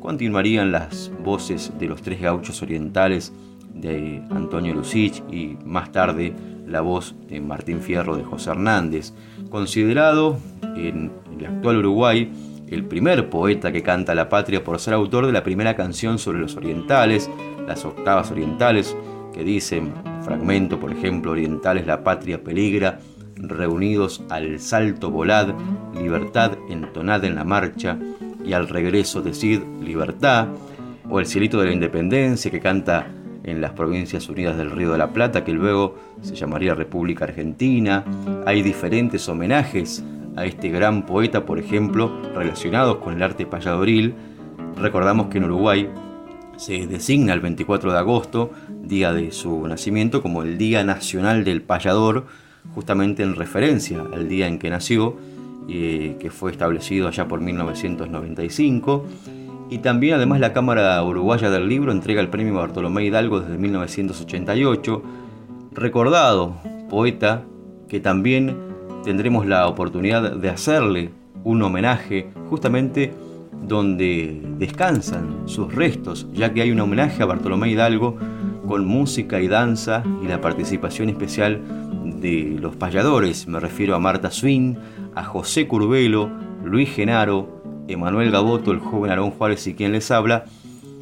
continuarían 0.00 0.72
las 0.72 1.12
voces 1.22 1.72
de 1.78 1.86
los 1.86 2.02
tres 2.02 2.20
gauchos 2.20 2.62
orientales 2.62 3.32
de 3.74 4.22
Antonio 4.30 4.74
Lucich 4.74 5.22
y 5.30 5.56
más 5.64 5.92
tarde 5.92 6.34
la 6.66 6.80
voz 6.80 7.14
de 7.28 7.40
Martín 7.40 7.80
Fierro 7.80 8.16
de 8.16 8.24
José 8.24 8.50
Hernández, 8.50 9.12
considerado 9.50 10.38
en 10.76 11.12
el 11.38 11.46
actual 11.46 11.78
Uruguay 11.78 12.30
el 12.68 12.84
primer 12.84 13.28
poeta 13.28 13.70
que 13.70 13.82
canta 13.82 14.14
la 14.14 14.30
patria 14.30 14.64
por 14.64 14.78
ser 14.78 14.94
autor 14.94 15.26
de 15.26 15.32
la 15.32 15.44
primera 15.44 15.76
canción 15.76 16.18
sobre 16.18 16.38
los 16.38 16.56
orientales, 16.56 17.28
las 17.66 17.84
octavas 17.84 18.30
orientales, 18.30 18.96
que 19.32 19.44
dicen, 19.44 19.92
fragmento 20.22 20.78
por 20.78 20.92
ejemplo, 20.92 21.32
orientales 21.32 21.86
la 21.86 22.04
patria 22.04 22.42
peligra, 22.42 22.98
reunidos 23.36 24.22
al 24.30 24.60
salto 24.60 25.10
volad, 25.10 25.54
libertad 25.94 26.52
entonada 26.68 27.26
en 27.26 27.34
la 27.34 27.44
marcha, 27.44 27.98
y 28.44 28.52
al 28.52 28.68
regreso 28.68 29.22
decid 29.22 29.60
libertad, 29.82 30.48
o 31.08 31.20
el 31.20 31.26
cielito 31.26 31.60
de 31.60 31.66
la 31.66 31.72
independencia 31.72 32.50
que 32.50 32.60
canta 32.60 33.06
en 33.44 33.60
las 33.60 33.72
provincias 33.72 34.28
unidas 34.28 34.56
del 34.56 34.70
Río 34.70 34.92
de 34.92 34.98
la 34.98 35.12
Plata, 35.12 35.44
que 35.44 35.52
luego 35.52 35.96
se 36.20 36.34
llamaría 36.34 36.74
República 36.74 37.24
Argentina. 37.24 38.04
Hay 38.46 38.62
diferentes 38.62 39.28
homenajes 39.28 40.04
a 40.36 40.44
este 40.44 40.68
gran 40.68 41.04
poeta, 41.04 41.44
por 41.44 41.58
ejemplo, 41.58 42.12
relacionados 42.34 42.98
con 42.98 43.14
el 43.14 43.22
arte 43.22 43.46
payadoril. 43.46 44.14
Recordamos 44.76 45.26
que 45.26 45.38
en 45.38 45.44
Uruguay 45.44 45.88
se 46.62 46.86
designa 46.86 47.32
el 47.32 47.40
24 47.40 47.92
de 47.92 47.98
agosto, 47.98 48.52
día 48.84 49.12
de 49.12 49.32
su 49.32 49.66
nacimiento, 49.66 50.22
como 50.22 50.44
el 50.44 50.58
Día 50.58 50.84
Nacional 50.84 51.42
del 51.42 51.60
Payador, 51.60 52.26
justamente 52.76 53.24
en 53.24 53.34
referencia 53.34 54.04
al 54.12 54.28
día 54.28 54.46
en 54.46 54.60
que 54.60 54.70
nació, 54.70 55.16
eh, 55.68 56.16
que 56.20 56.30
fue 56.30 56.52
establecido 56.52 57.08
allá 57.08 57.26
por 57.26 57.40
1995. 57.40 59.04
Y 59.70 59.78
también 59.78 60.14
además 60.14 60.38
la 60.38 60.52
Cámara 60.52 61.02
Uruguaya 61.02 61.50
del 61.50 61.68
Libro 61.68 61.90
entrega 61.90 62.20
el 62.20 62.28
premio 62.28 62.54
Bartolomé 62.54 63.06
Hidalgo 63.06 63.40
desde 63.40 63.58
1988, 63.58 65.02
recordado 65.72 66.54
poeta 66.88 67.42
que 67.88 67.98
también 67.98 68.56
tendremos 69.02 69.46
la 69.46 69.66
oportunidad 69.66 70.36
de 70.36 70.48
hacerle 70.48 71.10
un 71.42 71.60
homenaje 71.60 72.28
justamente 72.48 73.12
donde 73.62 74.40
descansan 74.58 75.42
sus 75.46 75.74
restos, 75.74 76.26
ya 76.32 76.52
que 76.52 76.62
hay 76.62 76.70
un 76.70 76.80
homenaje 76.80 77.22
a 77.22 77.26
Bartolomé 77.26 77.68
Hidalgo 77.70 78.16
con 78.66 78.86
música 78.86 79.40
y 79.40 79.48
danza 79.48 80.02
y 80.22 80.28
la 80.28 80.40
participación 80.40 81.08
especial 81.08 81.60
de 82.20 82.56
los 82.60 82.76
payadores, 82.76 83.46
me 83.48 83.60
refiero 83.60 83.94
a 83.94 83.98
Marta 83.98 84.30
Swin, 84.30 84.78
a 85.14 85.24
José 85.24 85.66
Curbelo, 85.66 86.30
Luis 86.64 86.90
Genaro, 86.90 87.62
Emanuel 87.88 88.30
Gaboto, 88.30 88.70
el 88.70 88.78
joven 88.78 89.10
Aarón 89.10 89.32
Juárez 89.32 89.66
y 89.66 89.74
quien 89.74 89.92
les 89.92 90.10
habla, 90.10 90.44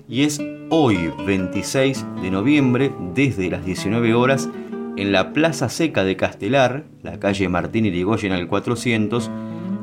y 0.08 0.22
es 0.22 0.42
hoy 0.70 1.10
26 1.26 2.06
de 2.22 2.30
noviembre 2.30 2.92
desde 3.14 3.50
las 3.50 3.64
19 3.64 4.14
horas 4.14 4.48
en 4.96 5.12
la 5.12 5.32
Plaza 5.32 5.68
Seca 5.68 6.04
de 6.04 6.16
Castelar, 6.16 6.84
la 7.02 7.20
calle 7.20 7.48
Martín 7.48 7.86
Irigoyen 7.86 8.32
al 8.32 8.48
400, 8.48 9.30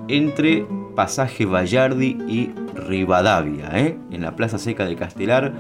entre 0.08 0.66
Pasaje 0.98 1.46
Vallardi 1.46 2.18
y 2.28 2.50
Rivadavia, 2.74 3.70
¿eh? 3.78 4.00
en 4.10 4.24
la 4.24 4.36
Plaza 4.36 4.58
Seca 4.58 4.84
de 4.84 4.96
Castelar, 4.96 5.54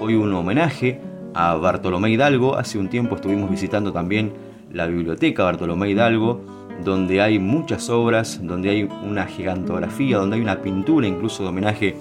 hoy 0.00 0.14
un 0.14 0.32
homenaje 0.32 1.00
a 1.34 1.56
Bartolomé 1.56 2.10
Hidalgo, 2.10 2.56
hace 2.56 2.78
un 2.78 2.88
tiempo 2.88 3.16
estuvimos 3.16 3.50
visitando 3.50 3.92
también 3.92 4.32
la 4.72 4.86
biblioteca 4.86 5.42
Bartolomé 5.42 5.90
Hidalgo, 5.90 6.44
donde 6.84 7.20
hay 7.20 7.40
muchas 7.40 7.90
obras, 7.90 8.38
donde 8.40 8.70
hay 8.70 8.82
una 8.84 9.26
gigantografía, 9.26 10.18
donde 10.18 10.36
hay 10.36 10.42
una 10.42 10.62
pintura 10.62 11.08
incluso 11.08 11.42
de 11.42 11.48
homenaje 11.48 11.96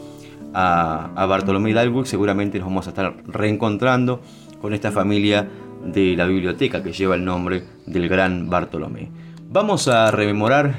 a, 0.54 1.26
Bartolomé 1.28 1.72
Hidalgo 1.72 2.04
y 2.04 2.06
seguramente 2.06 2.60
nos 2.60 2.68
vamos 2.68 2.86
a 2.86 2.90
estar 2.92 3.16
reencontrando 3.26 4.22
con 4.62 4.72
esta 4.76 4.92
familia 4.92 5.50
de 5.84 6.16
la 6.16 6.28
biblioteca 6.28 6.84
que 6.84 6.94
lleva 6.94 7.16
el 7.16 7.26
nombre 7.26 7.64
del 7.88 8.08
gran 8.08 8.52
Bartolomé. 8.52 9.10
Vamos 9.50 9.88
a 9.88 10.12
rememorar 10.12 10.76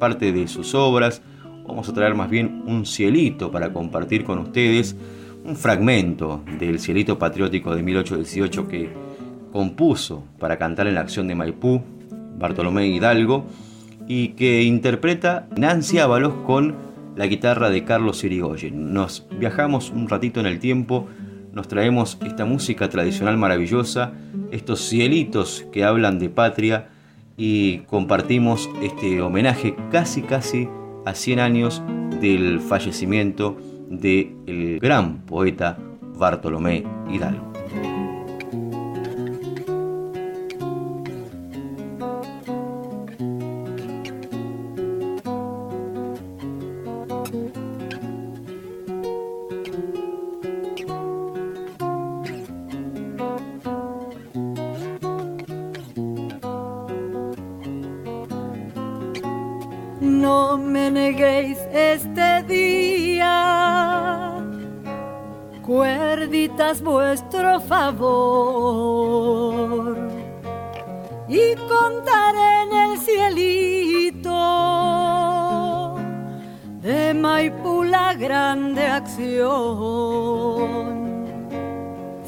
parte 0.00 0.32
de 0.32 0.48
sus 0.48 0.74
obras, 0.74 1.22
vamos 1.66 1.88
a 1.88 1.94
traer 1.94 2.14
más 2.14 2.30
bien 2.30 2.62
un 2.66 2.86
cielito 2.86 3.50
para 3.50 3.72
compartir 3.72 4.24
con 4.24 4.38
ustedes, 4.38 4.96
un 5.44 5.56
fragmento 5.56 6.42
del 6.58 6.78
Cielito 6.78 7.18
Patriótico 7.18 7.74
de 7.74 7.82
1818 7.82 8.68
que 8.68 8.90
compuso 9.52 10.24
para 10.38 10.58
cantar 10.58 10.86
en 10.86 10.94
la 10.94 11.00
acción 11.00 11.28
de 11.28 11.34
Maipú 11.34 11.82
Bartolomé 12.38 12.88
Hidalgo 12.88 13.46
y 14.08 14.28
que 14.28 14.62
interpreta 14.62 15.46
Nancy 15.56 15.98
Ábalos 15.98 16.34
con 16.46 16.74
la 17.16 17.26
guitarra 17.26 17.70
de 17.70 17.84
Carlos 17.84 18.24
Irigoyen. 18.24 18.92
Nos 18.92 19.26
viajamos 19.38 19.90
un 19.90 20.08
ratito 20.08 20.40
en 20.40 20.46
el 20.46 20.58
tiempo, 20.58 21.06
nos 21.52 21.68
traemos 21.68 22.18
esta 22.24 22.44
música 22.44 22.88
tradicional 22.88 23.36
maravillosa, 23.36 24.12
estos 24.50 24.80
cielitos 24.88 25.66
que 25.72 25.84
hablan 25.84 26.18
de 26.18 26.28
patria 26.28 26.88
y 27.36 27.78
compartimos 27.80 28.68
este 28.82 29.20
homenaje 29.20 29.76
casi 29.90 30.22
casi 30.22 30.68
a 31.04 31.14
100 31.14 31.40
años 31.40 31.82
del 32.20 32.60
fallecimiento 32.60 33.56
del 33.88 34.78
gran 34.80 35.18
poeta 35.22 35.78
Bartolomé 36.16 36.84
Hidalgo. 37.10 37.53
De 77.34 77.50
Maipú 77.50 77.82
la 77.82 78.14
grande 78.14 78.86
acción. 78.86 80.54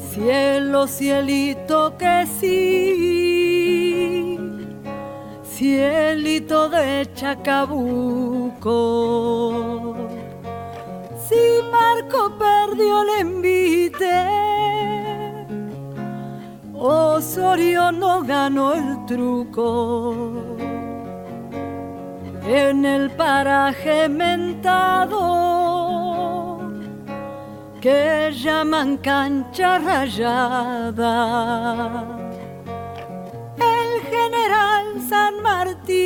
Cielo, 0.09 0.87
cielito 0.87 1.95
que 1.97 2.25
sí, 2.39 3.37
cielito 5.43 6.69
de 6.69 7.07
Chacabuco. 7.13 8.75
Si 11.27 11.61
Marco 11.71 12.37
perdió 12.37 13.03
el 13.03 13.09
envite, 13.21 14.27
Osorio 16.73 17.91
no 17.91 18.23
ganó 18.23 18.73
el 18.73 19.05
truco. 19.05 20.66
En 22.49 22.85
el 22.85 23.11
paraje 23.11 24.07
mentado 24.07 25.19
que 27.81 28.31
llaman 28.33 28.97
cancha 28.99 29.79
rayada, 29.79 31.13
el 33.57 34.01
general 34.13 35.01
San 35.09 35.41
Martín 35.43 35.97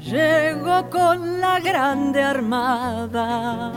llegó 0.00 0.88
con 0.88 1.40
la 1.40 1.58
grande 1.58 2.22
armada. 2.22 3.72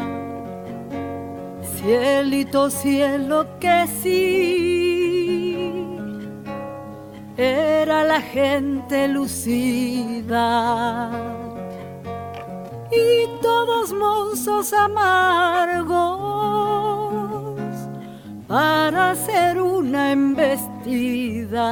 Cielito, 1.76 2.70
cielo 2.70 3.48
que 3.60 3.88
sí, 3.88 4.75
era 7.38 8.04
la 8.04 8.22
gente 8.22 9.08
lucida 9.08 11.10
y 12.92 13.28
todos 13.42 13.94
mozos 13.94 14.74
amargos 14.74 15.86
para 18.48 19.12
hacer 19.12 19.62
una 19.62 20.12
embestida. 20.12 21.66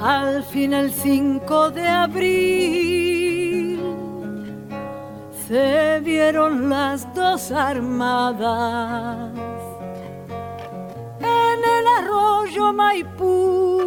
Al 0.00 0.42
fin 0.42 0.72
el 0.72 0.92
5 0.92 1.70
de 1.70 1.86
abril 1.86 3.40
se 5.46 6.00
vieron 6.04 6.70
las 6.70 7.12
dos 7.14 7.52
armadas. 7.52 9.32
En 11.18 11.58
el 11.76 11.86
arroyo 11.98 12.72
Maipú 12.72 13.80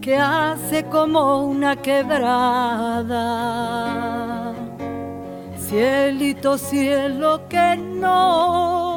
que 0.00 0.16
hace 0.16 0.84
como 0.84 1.46
una 1.46 1.76
quebrada. 1.76 3.22
Cielito 5.56 6.58
cielo 6.58 7.48
que 7.48 7.76
no 7.76 8.91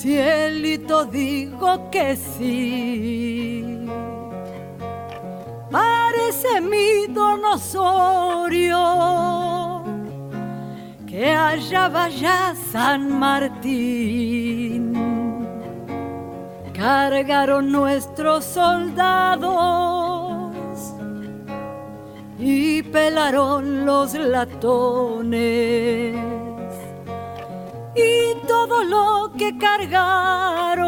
Cielito 0.00 1.04
digo 1.06 1.90
que 1.90 2.14
sí. 2.14 3.84
Parece 5.72 6.60
mi 6.60 7.12
donosorio 7.12 8.78
que 11.04 11.32
allá 11.32 11.88
vaya 11.88 12.54
San 12.70 13.18
Martín. 13.18 14.94
Cargaron 16.72 17.72
nuestros 17.72 18.44
soldados 18.44 19.52
y 22.38 22.84
pelaron 22.84 23.84
los 23.84 24.14
latones 24.14 25.88
y 27.98 28.34
todo 28.46 28.84
lo 28.84 29.32
que 29.36 29.58
cargaron. 29.58 30.86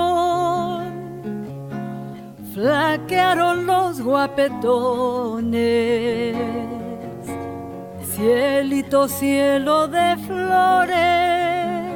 Flaquearon 2.55 3.66
los 3.66 4.01
guapetones, 4.01 5.57
cielito 8.03 9.09
cielo 9.09 9.88
de 9.88 10.16
flores, 10.27 11.90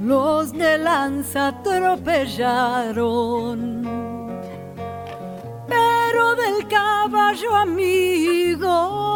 los 0.00 0.52
de 0.52 0.78
lanza 0.78 1.48
atropellaron. 1.48 3.84
Pero 5.68 6.36
del 6.36 6.66
caballo 6.68 7.56
amigo 7.56 9.06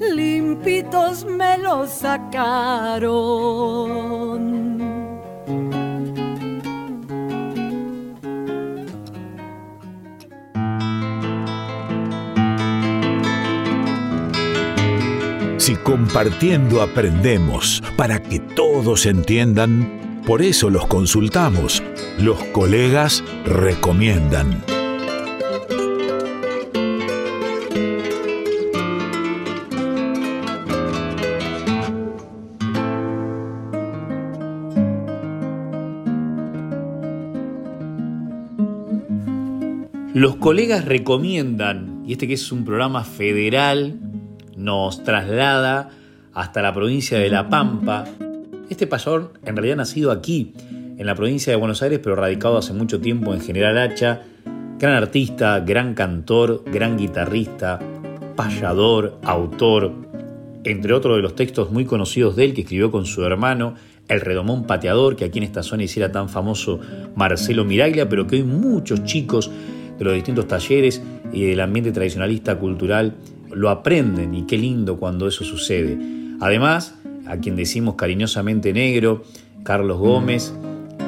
limpitos 0.00 1.24
me 1.24 1.58
los 1.58 1.90
sacaron. 1.90 3.10
Si 15.58 15.76
compartiendo 15.76 16.82
aprendemos 16.82 17.82
para 17.96 18.22
que 18.22 18.40
todos 18.40 19.06
entiendan, 19.06 20.22
por 20.26 20.42
eso 20.42 20.70
los 20.70 20.86
consultamos. 20.86 21.82
Los 22.18 22.42
colegas 22.44 23.22
recomiendan. 23.44 24.79
Los 40.20 40.36
colegas 40.36 40.84
recomiendan, 40.84 42.02
y 42.06 42.12
este 42.12 42.28
que 42.28 42.34
es 42.34 42.52
un 42.52 42.66
programa 42.66 43.04
federal, 43.04 43.98
nos 44.54 45.02
traslada 45.02 45.88
hasta 46.34 46.60
la 46.60 46.74
provincia 46.74 47.18
de 47.18 47.30
La 47.30 47.48
Pampa. 47.48 48.04
Este 48.68 48.86
payador 48.86 49.32
en 49.46 49.56
realidad 49.56 49.76
nacido 49.76 50.10
aquí, 50.10 50.52
en 50.98 51.06
la 51.06 51.14
provincia 51.14 51.50
de 51.50 51.56
Buenos 51.56 51.82
Aires, 51.82 52.00
pero 52.02 52.16
radicado 52.16 52.58
hace 52.58 52.74
mucho 52.74 53.00
tiempo 53.00 53.32
en 53.32 53.40
General 53.40 53.78
Hacha. 53.78 54.20
Gran 54.78 54.92
artista, 54.92 55.58
gran 55.60 55.94
cantor, 55.94 56.64
gran 56.70 56.98
guitarrista, 56.98 57.78
payador, 58.36 59.18
autor. 59.24 59.90
entre 60.64 60.92
otros 60.92 61.16
de 61.16 61.22
los 61.22 61.34
textos 61.34 61.70
muy 61.70 61.86
conocidos 61.86 62.36
de 62.36 62.44
él 62.44 62.52
que 62.52 62.60
escribió 62.60 62.90
con 62.90 63.06
su 63.06 63.24
hermano, 63.24 63.74
El 64.06 64.20
Redomón 64.20 64.66
Pateador, 64.66 65.16
que 65.16 65.24
aquí 65.24 65.38
en 65.38 65.44
esta 65.44 65.62
zona 65.62 65.84
hiciera 65.84 66.12
tan 66.12 66.28
famoso 66.28 66.78
Marcelo 67.14 67.64
Miraglia, 67.64 68.06
pero 68.06 68.26
que 68.26 68.36
hoy 68.36 68.42
muchos 68.42 69.02
chicos 69.04 69.50
de 70.00 70.04
los 70.06 70.14
distintos 70.14 70.48
talleres 70.48 71.02
y 71.30 71.44
del 71.44 71.60
ambiente 71.60 71.92
tradicionalista 71.92 72.58
cultural 72.58 73.16
lo 73.52 73.68
aprenden 73.68 74.34
y 74.34 74.46
qué 74.46 74.56
lindo 74.56 74.96
cuando 74.96 75.28
eso 75.28 75.44
sucede. 75.44 75.98
Además, 76.40 76.94
a 77.26 77.36
quien 77.36 77.54
decimos 77.54 77.96
cariñosamente 77.96 78.72
negro, 78.72 79.24
Carlos 79.62 79.98
Gómez, 79.98 80.54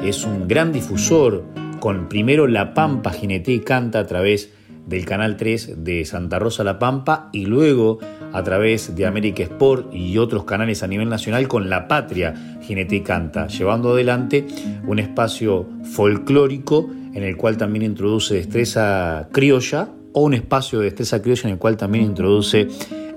es 0.03 0.23
un 0.25 0.47
gran 0.47 0.71
difusor 0.71 1.43
con 1.79 2.07
primero 2.07 2.45
La 2.45 2.75
Pampa 2.75 3.11
Jinete 3.11 3.51
y 3.51 3.61
Canta 3.61 3.99
a 3.99 4.05
través 4.05 4.51
del 4.85 5.05
Canal 5.05 5.37
3 5.37 5.83
de 5.83 6.05
Santa 6.05 6.37
Rosa 6.37 6.63
La 6.63 6.77
Pampa 6.77 7.29
y 7.33 7.47
luego 7.47 7.97
a 8.31 8.43
través 8.43 8.95
de 8.95 9.07
América 9.07 9.41
Sport 9.41 9.91
y 9.91 10.19
otros 10.19 10.43
canales 10.43 10.83
a 10.83 10.87
nivel 10.87 11.09
nacional 11.09 11.47
con 11.47 11.67
La 11.67 11.87
Patria 11.87 12.59
Jinete 12.61 12.97
y 12.97 13.01
Canta, 13.01 13.47
llevando 13.47 13.93
adelante 13.93 14.45
un 14.85 14.99
espacio 14.99 15.67
folclórico 15.83 16.89
en 17.13 17.23
el 17.23 17.37
cual 17.37 17.57
también 17.57 17.83
introduce 17.83 18.35
destreza 18.35 19.29
criolla 19.31 19.89
o 20.13 20.21
un 20.21 20.33
espacio 20.33 20.79
de 20.79 20.85
destreza 20.85 21.21
criolla 21.21 21.43
en 21.45 21.53
el 21.53 21.59
cual 21.59 21.77
también 21.77 22.05
introduce 22.05 22.67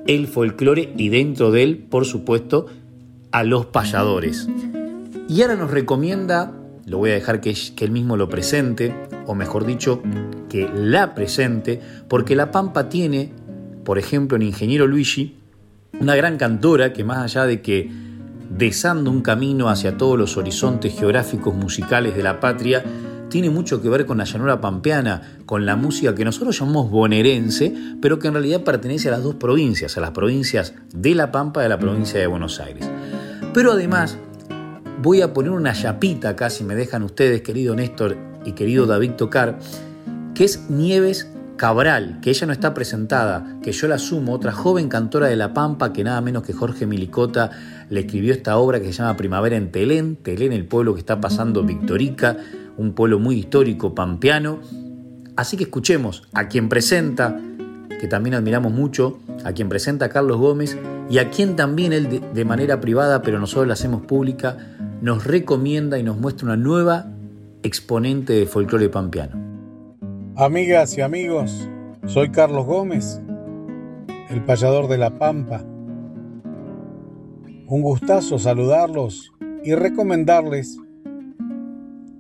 el 0.07 0.27
folclore 0.27 0.93
y 0.97 1.09
dentro 1.09 1.51
de 1.51 1.63
él, 1.63 1.79
por 1.79 2.05
supuesto, 2.05 2.67
a 3.33 3.43
los 3.43 3.67
payadores. 3.67 4.49
Y 5.29 5.43
ahora 5.43 5.57
nos 5.57 5.71
recomienda, 5.71 6.53
lo 6.87 6.99
voy 6.99 7.11
a 7.11 7.15
dejar 7.15 7.41
que, 7.41 7.55
él 7.81 7.91
mismo 7.91 8.17
lo 8.17 8.29
presente, 8.29 8.95
o 9.27 9.35
mejor 9.35 9.67
dicho, 9.67 10.01
que 10.49 10.69
la 10.73 11.15
presente, 11.15 11.81
porque 12.09 12.37
La 12.37 12.51
Pampa 12.51 12.89
tiene, 12.89 13.33
por 13.85 13.99
ejemplo, 13.99 14.37
en 14.37 14.43
Ingeniero 14.43 14.87
Luigi, 14.87 15.37
una 16.01 16.15
gran 16.15 16.37
cantora 16.37 16.93
que 16.93 17.03
más 17.03 17.19
allá 17.19 17.47
de 17.47 17.61
que 17.61 17.91
desando 18.51 19.11
un 19.11 19.23
camino 19.23 19.69
hacia 19.69 19.97
todos 19.97 20.17
los 20.17 20.37
horizontes 20.37 20.97
geográficos 20.97 21.55
musicales 21.55 22.15
de 22.15 22.23
la 22.23 22.39
patria, 22.39 22.85
tiene 23.29 23.51
mucho 23.51 23.83
que 23.83 23.89
ver 23.89 24.07
con 24.07 24.19
la 24.19 24.25
llanura 24.25 24.61
pampeana, 24.61 25.39
con 25.47 25.67
la 25.67 25.77
música 25.77 26.15
que 26.15 26.25
nosotros 26.25 26.59
llamamos 26.59 26.91
bonaerense, 26.91 27.75
pero 28.01 28.19
que 28.19 28.29
en 28.29 28.35
realidad 28.35 28.63
pertenece 28.63 29.09
a 29.09 29.13
las 29.13 29.23
dos 29.23 29.35
provincias, 29.35 29.97
a 29.97 30.01
las 30.01 30.11
provincias 30.11 30.75
de 30.95 31.15
La 31.15 31.33
Pampa 31.33 31.63
y 31.63 31.67
a 31.67 31.69
la 31.69 31.79
provincia 31.79 32.21
de 32.21 32.27
Buenos 32.27 32.61
Aires. 32.61 32.89
Pero 33.53 33.73
además, 33.73 34.19
voy 35.03 35.23
a 35.23 35.33
poner 35.33 35.51
una 35.51 35.73
chapita 35.73 36.31
acá, 36.31 36.51
si 36.51 36.65
me 36.65 36.75
dejan 36.75 37.03
ustedes, 37.03 37.43
querido 37.43 37.75
Néstor 37.75 38.17
y 38.45 38.53
querido 38.53 38.87
David 38.87 39.13
Tocar, 39.13 39.59
que 40.35 40.45
es 40.45 40.71
Nieves 40.71 41.31
Cabral, 41.57 42.19
que 42.21 42.31
ella 42.31 42.47
no 42.47 42.53
está 42.53 42.75
presentada, 42.75 43.59
que 43.63 43.73
yo 43.73 43.89
la 43.89 43.95
asumo, 43.95 44.35
otra 44.35 44.53
joven 44.53 44.89
cantora 44.89 45.27
de 45.27 45.37
La 45.37 45.55
Pampa, 45.55 45.93
que 45.93 46.05
nada 46.05 46.21
menos 46.21 46.43
que 46.43 46.53
Jorge 46.53 46.87
Milicota 46.87 47.51
le 47.89 48.01
escribió 48.01 48.35
esta 48.35 48.59
obra 48.59 48.79
que 48.79 48.87
se 48.87 48.93
llama 48.93 49.17
Primavera 49.17 49.57
en 49.57 49.73
Telén, 49.73 50.17
Telén, 50.17 50.53
el 50.53 50.67
pueblo 50.67 50.93
que 50.93 51.01
está 51.01 51.19
pasando 51.19 51.65
Victorica, 51.65 52.37
un 52.77 52.93
pueblo 52.93 53.19
muy 53.19 53.39
histórico 53.39 53.95
pampeano. 53.95 54.61
Así 55.37 55.57
que 55.57 55.65
escuchemos 55.65 56.29
a 56.33 56.49
quien 56.49 56.69
presenta, 56.69 57.39
que 58.01 58.09
también 58.09 58.35
admiramos 58.35 58.73
mucho, 58.73 59.19
a 59.45 59.53
quien 59.53 59.69
presenta 59.69 60.09
Carlos 60.09 60.39
Gómez 60.39 60.79
y 61.09 61.19
a 61.19 61.31
quien 61.31 61.57
también 61.57 61.93
él 61.93 62.23
de, 62.33 62.45
manera 62.45 62.81
privada, 62.81 63.23
pero 63.23 63.39
nosotros 63.39 63.67
la 63.67 63.75
hacemos 63.75 64.03
pública, 64.03 64.57
nos 65.01 65.25
recomienda 65.25 65.99
y 65.99 66.03
nos 66.03 66.19
muestra 66.19 66.47
una 66.47 66.57
nueva 66.57 67.07
exponente 67.63 68.33
de 68.33 68.47
folclore 68.47 68.89
pampeano. 68.89 69.45
Amigas 70.37 70.97
y 70.99 71.01
amigos, 71.01 71.69
soy 72.07 72.31
Carlos 72.31 72.67
Gómez, 72.67 73.21
el 74.31 74.43
payador 74.45 74.89
de 74.89 74.99
La 74.99 75.19
Pampa. 75.19 75.63
Un 77.69 77.83
gustazo 77.83 78.39
saludarlos 78.39 79.33
y 79.65 79.75
recomendarles 79.75 80.79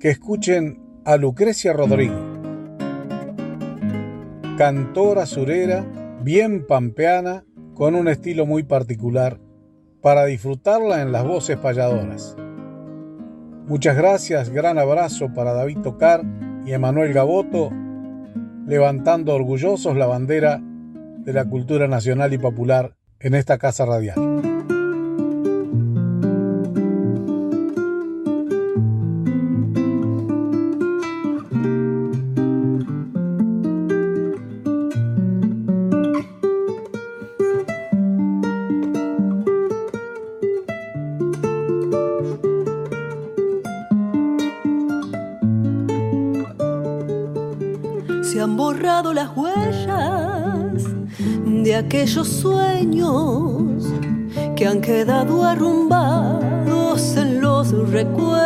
que 0.00 0.10
escuchen 0.10 0.80
a 1.04 1.16
Lucrecia 1.16 1.72
Rodrigo, 1.72 2.16
cantora 4.58 5.26
surera, 5.26 5.84
bien 6.22 6.66
pampeana, 6.66 7.44
con 7.74 7.94
un 7.94 8.08
estilo 8.08 8.46
muy 8.46 8.62
particular, 8.62 9.38
para 10.00 10.24
disfrutarla 10.24 11.02
en 11.02 11.12
las 11.12 11.24
voces 11.24 11.56
payadoras. 11.58 12.36
Muchas 13.66 13.96
gracias, 13.96 14.50
gran 14.50 14.78
abrazo 14.78 15.32
para 15.34 15.52
David 15.52 15.78
Tocar 15.78 16.22
y 16.64 16.72
Emanuel 16.72 17.12
Gaboto 17.12 17.70
levantando 18.66 19.34
orgullosos 19.34 19.96
la 19.96 20.06
bandera 20.06 20.60
de 20.60 21.32
la 21.32 21.44
cultura 21.44 21.86
nacional 21.86 22.32
y 22.32 22.38
popular 22.38 22.96
en 23.20 23.34
esta 23.34 23.58
casa 23.58 23.86
radial. 23.86 24.25
Aquellos 52.16 52.28
sueños 52.28 53.92
que 54.56 54.66
han 54.66 54.80
quedado 54.80 55.44
arrumbados 55.44 57.14
en 57.16 57.42
los 57.42 57.70
recuerdos. 57.90 58.45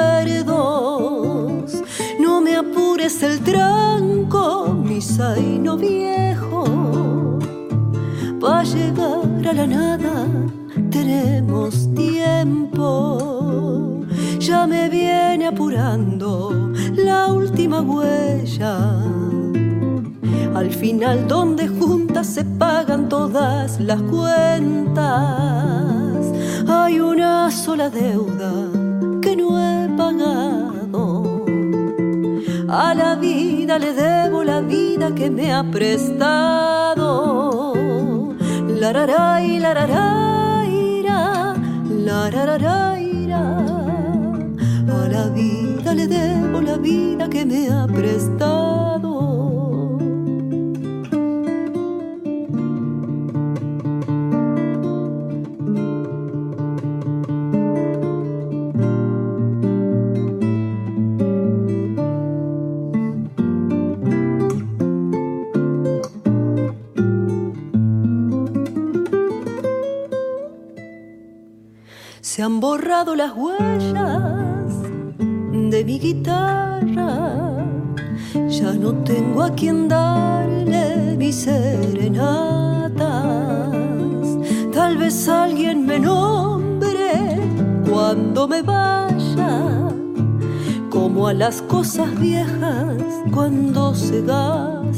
Las 23.80 24.02
cuentas. 24.02 25.08
Hay 26.68 27.00
una 27.00 27.50
sola 27.50 27.88
deuda 27.90 28.52
que 29.22 29.36
no 29.36 29.58
he 29.58 29.88
pagado. 29.96 31.44
A 32.68 32.94
la 32.94 33.16
vida 33.16 33.78
le 33.78 33.92
debo 33.92 34.44
la 34.44 34.60
vida 34.60 35.14
que 35.14 35.30
me 35.30 35.52
ha 35.52 35.62
prestado. 35.64 37.24
La 38.68 38.92
la 38.92 39.06
la 39.06 39.40
la 39.58 39.74
la 39.74 40.20
A 44.88 45.08
la 45.08 45.26
vida 45.28 45.94
le 45.94 46.06
debo 46.06 46.60
la 46.60 46.76
vida 46.76 47.28
que 47.28 47.44
me 47.44 47.68
ha 47.68 47.86
prestado. 47.86 48.79
Se 72.40 72.44
han 72.44 72.58
borrado 72.58 73.14
las 73.16 73.32
huellas 73.36 74.72
de 75.18 75.84
mi 75.84 75.98
guitarra. 75.98 77.34
Ya 78.48 78.72
no 78.72 78.94
tengo 79.04 79.42
a 79.42 79.50
quien 79.50 79.88
darle 79.88 81.16
mis 81.18 81.36
serenatas. 81.36 82.98
Tal 84.72 84.96
vez 84.96 85.28
alguien 85.28 85.84
me 85.84 85.98
nombre 85.98 87.12
cuando 87.90 88.48
me 88.48 88.62
vaya, 88.62 89.90
como 90.88 91.26
a 91.28 91.34
las 91.34 91.60
cosas 91.60 92.18
viejas 92.18 92.96
cuando 93.34 93.94
se 93.94 94.22
gastan. 94.22 94.96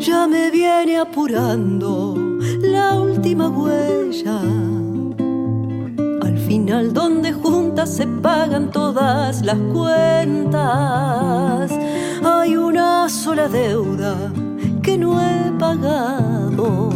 Ya 0.00 0.26
me 0.26 0.50
viene 0.50 0.96
apurando 0.96 2.14
la 2.62 2.94
última 2.94 3.50
huella 3.50 4.40
final 6.66 6.92
donde 6.92 7.32
juntas 7.32 7.94
se 7.94 8.08
pagan 8.08 8.72
todas 8.72 9.44
las 9.44 9.56
cuentas. 9.72 11.70
Hay 12.24 12.56
una 12.56 13.08
sola 13.08 13.46
deuda 13.46 14.32
que 14.82 14.98
no 14.98 15.20
he 15.20 15.52
pagado. 15.60 16.90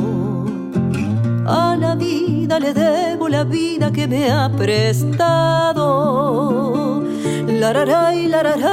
A 1.46 1.76
la 1.78 1.94
vida 1.94 2.58
le 2.58 2.74
debo 2.74 3.28
la 3.28 3.44
vida 3.44 3.92
que 3.92 4.08
me 4.08 4.28
ha 4.28 4.50
prestado. 4.50 5.84
La 7.46 7.72
la 7.72 7.84
la 7.84 8.12
la 8.42 8.64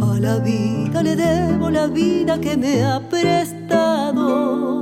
A 0.00 0.20
la 0.20 0.38
vida 0.40 1.00
le 1.00 1.14
debo 1.14 1.70
la 1.70 1.86
vida 1.86 2.40
que 2.40 2.56
me 2.56 2.84
ha 2.84 2.98
prestado. 3.08 4.77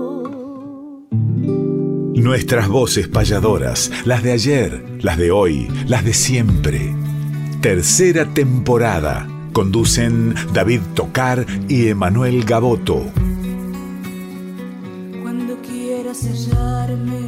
Nuestras 2.16 2.66
voces 2.68 3.08
payadoras, 3.08 3.90
las 4.06 4.22
de 4.22 4.32
ayer, 4.32 4.82
las 5.02 5.18
de 5.18 5.30
hoy, 5.30 5.68
las 5.86 6.02
de 6.02 6.14
siempre. 6.14 6.94
Tercera 7.60 8.24
temporada. 8.32 9.28
Conducen 9.52 10.34
David 10.54 10.80
Tocar 10.94 11.44
y 11.68 11.88
Emanuel 11.88 12.42
Gaboto. 12.44 13.04
Cuando 15.22 15.60
quieras 15.60 16.16
sellarme, 16.16 17.20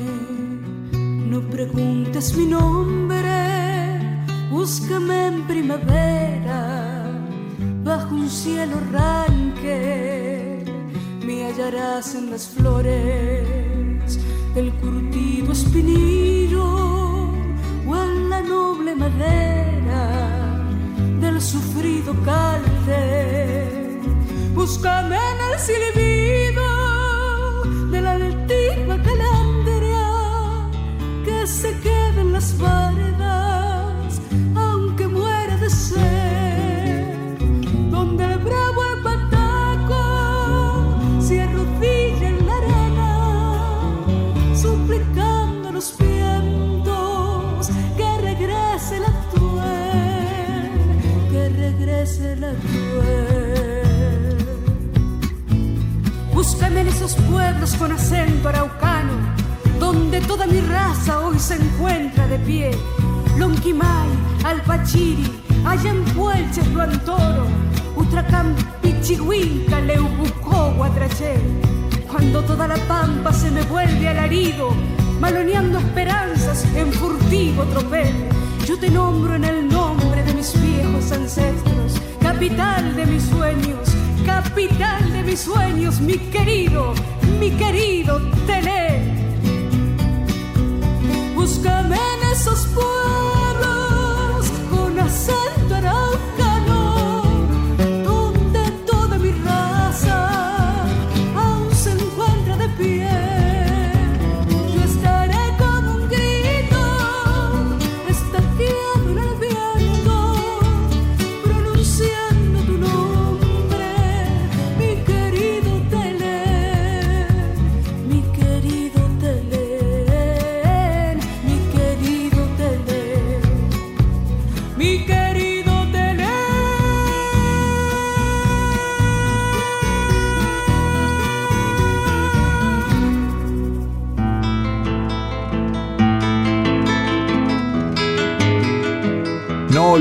no 0.93 1.43
preguntes 1.51 2.35
mi 2.35 2.47
nombre, 2.47 4.01
búscame 4.51 5.27
en 5.27 5.47
primavera, 5.47 7.05
bajo 7.85 8.15
un 8.15 8.31
cielo 8.31 8.81
ranque, 8.91 10.65
me 11.27 11.45
hallarás 11.45 12.15
en 12.15 12.31
las 12.31 12.49
flores 12.49 13.68
del 14.55 14.73
curtido 14.75 15.53
espinillo 15.53 16.65
o 17.87 17.97
en 17.97 18.31
la 18.31 18.41
noble 18.41 18.95
madera 18.95 20.03
del 21.21 21.41
sufrido 21.41 22.15
calde. 22.25 24.01
Búscame 24.55 25.17
en 25.17 25.53
el 25.53 25.59
silbido 25.59 26.08
esos 57.09 57.25
pueblos 57.25 57.75
con 57.77 57.91
acento 57.91 58.51
araucano, 58.51 59.13
donde 59.81 60.21
toda 60.21 60.47
mi 60.47 60.61
raza 60.61 61.21
hoy 61.21 61.39
se 61.39 61.55
encuentra 61.55 62.27
de 62.29 62.39
pie. 62.41 62.71
Lonquimay, 63.39 64.09
Alpachiri, 64.45 65.27
Ayampuelches, 65.65 66.67
Luantoro, 66.69 67.47
Utracán, 67.97 68.55
Pichihuinca, 68.83 69.81
Leubucó, 69.81 70.75
Guatrachel. 70.77 71.41
Cuando 72.11 72.43
toda 72.45 72.69
la 72.69 72.77
pampa 72.87 73.33
se 73.33 73.51
me 73.53 73.63
vuelve 73.63 74.07
alarido, 74.07 74.75
maloneando 75.19 75.79
esperanzas 75.79 76.67
en 76.75 76.93
furtivo 76.93 77.65
tropel, 77.65 78.15
yo 78.67 78.79
te 78.79 78.91
nombro 78.91 79.35
en 79.35 79.45
el 79.45 79.67
nombre 79.67 80.23
de 80.25 80.35
mis 80.35 80.53
viejos 80.61 81.11
ancestros, 81.11 82.03
capital 82.21 82.95
de 82.95 83.07
mis 83.07 83.23
sueños, 83.23 83.88
capital 84.43 85.13
de 85.13 85.23
mis 85.25 85.41
sueños, 85.41 86.01
mi 86.01 86.17
querido, 86.17 86.95
mi 87.41 87.51
querido 87.51 88.21
Telé. 88.47 89.03
Búscame 91.35 91.97
en 91.97 92.31
esos 92.33 92.67
pueblos 92.69 93.38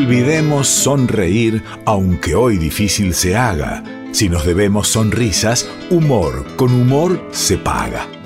olvidemos 0.07 0.69
sonreír, 0.69 1.61
aunque 1.83 2.33
hoy 2.33 2.57
difícil 2.57 3.13
se 3.13 3.35
haga. 3.35 3.83
Si 4.13 4.29
nos 4.29 4.45
debemos 4.45 4.87
sonrisas, 4.87 5.67
humor 5.89 6.45
con 6.55 6.71
humor 6.71 7.27
se 7.31 7.57
paga. 7.57 8.16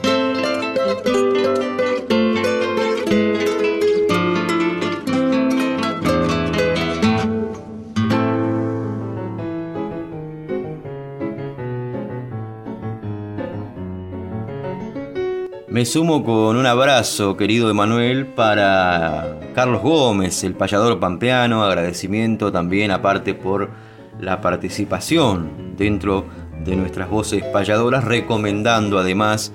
Me 15.82 15.86
sumo 15.86 16.24
con 16.24 16.58
un 16.58 16.68
abrazo, 16.68 17.36
querido 17.36 17.68
Emanuel, 17.72 18.28
para 18.28 19.40
Carlos 19.56 19.82
Gómez, 19.82 20.44
el 20.44 20.54
payador 20.54 21.00
pampeano. 21.00 21.64
Agradecimiento 21.64 22.52
también, 22.52 22.92
aparte, 22.92 23.34
por 23.34 23.72
la 24.20 24.42
participación 24.42 25.74
dentro 25.76 26.26
de 26.64 26.76
nuestras 26.76 27.10
voces 27.10 27.44
payadoras, 27.46 28.04
recomendando 28.04 29.00
además 29.00 29.54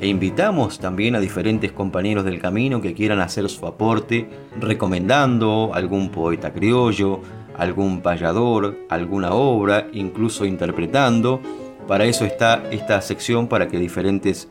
e 0.00 0.08
invitamos 0.08 0.80
también 0.80 1.14
a 1.14 1.20
diferentes 1.20 1.70
compañeros 1.70 2.24
del 2.24 2.40
camino 2.40 2.80
que 2.80 2.92
quieran 2.92 3.20
hacer 3.20 3.48
su 3.48 3.64
aporte, 3.64 4.28
recomendando 4.58 5.70
algún 5.72 6.10
poeta 6.10 6.52
criollo, 6.52 7.20
algún 7.56 8.00
payador, 8.00 8.76
alguna 8.88 9.32
obra, 9.32 9.86
incluso 9.92 10.44
interpretando. 10.44 11.40
Para 11.86 12.04
eso 12.04 12.24
está 12.24 12.64
esta 12.72 13.00
sección, 13.00 13.46
para 13.46 13.68
que 13.68 13.78
diferentes 13.78 14.48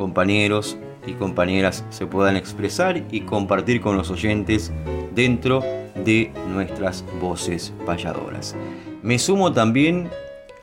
compañeros 0.00 0.78
y 1.06 1.12
compañeras 1.12 1.84
se 1.90 2.06
puedan 2.06 2.34
expresar 2.34 3.04
y 3.10 3.20
compartir 3.20 3.82
con 3.82 3.98
los 3.98 4.10
oyentes 4.10 4.72
dentro 5.14 5.62
de 5.94 6.32
nuestras 6.48 7.04
voces 7.20 7.74
payadoras. 7.84 8.56
Me 9.02 9.18
sumo 9.18 9.52
también 9.52 10.08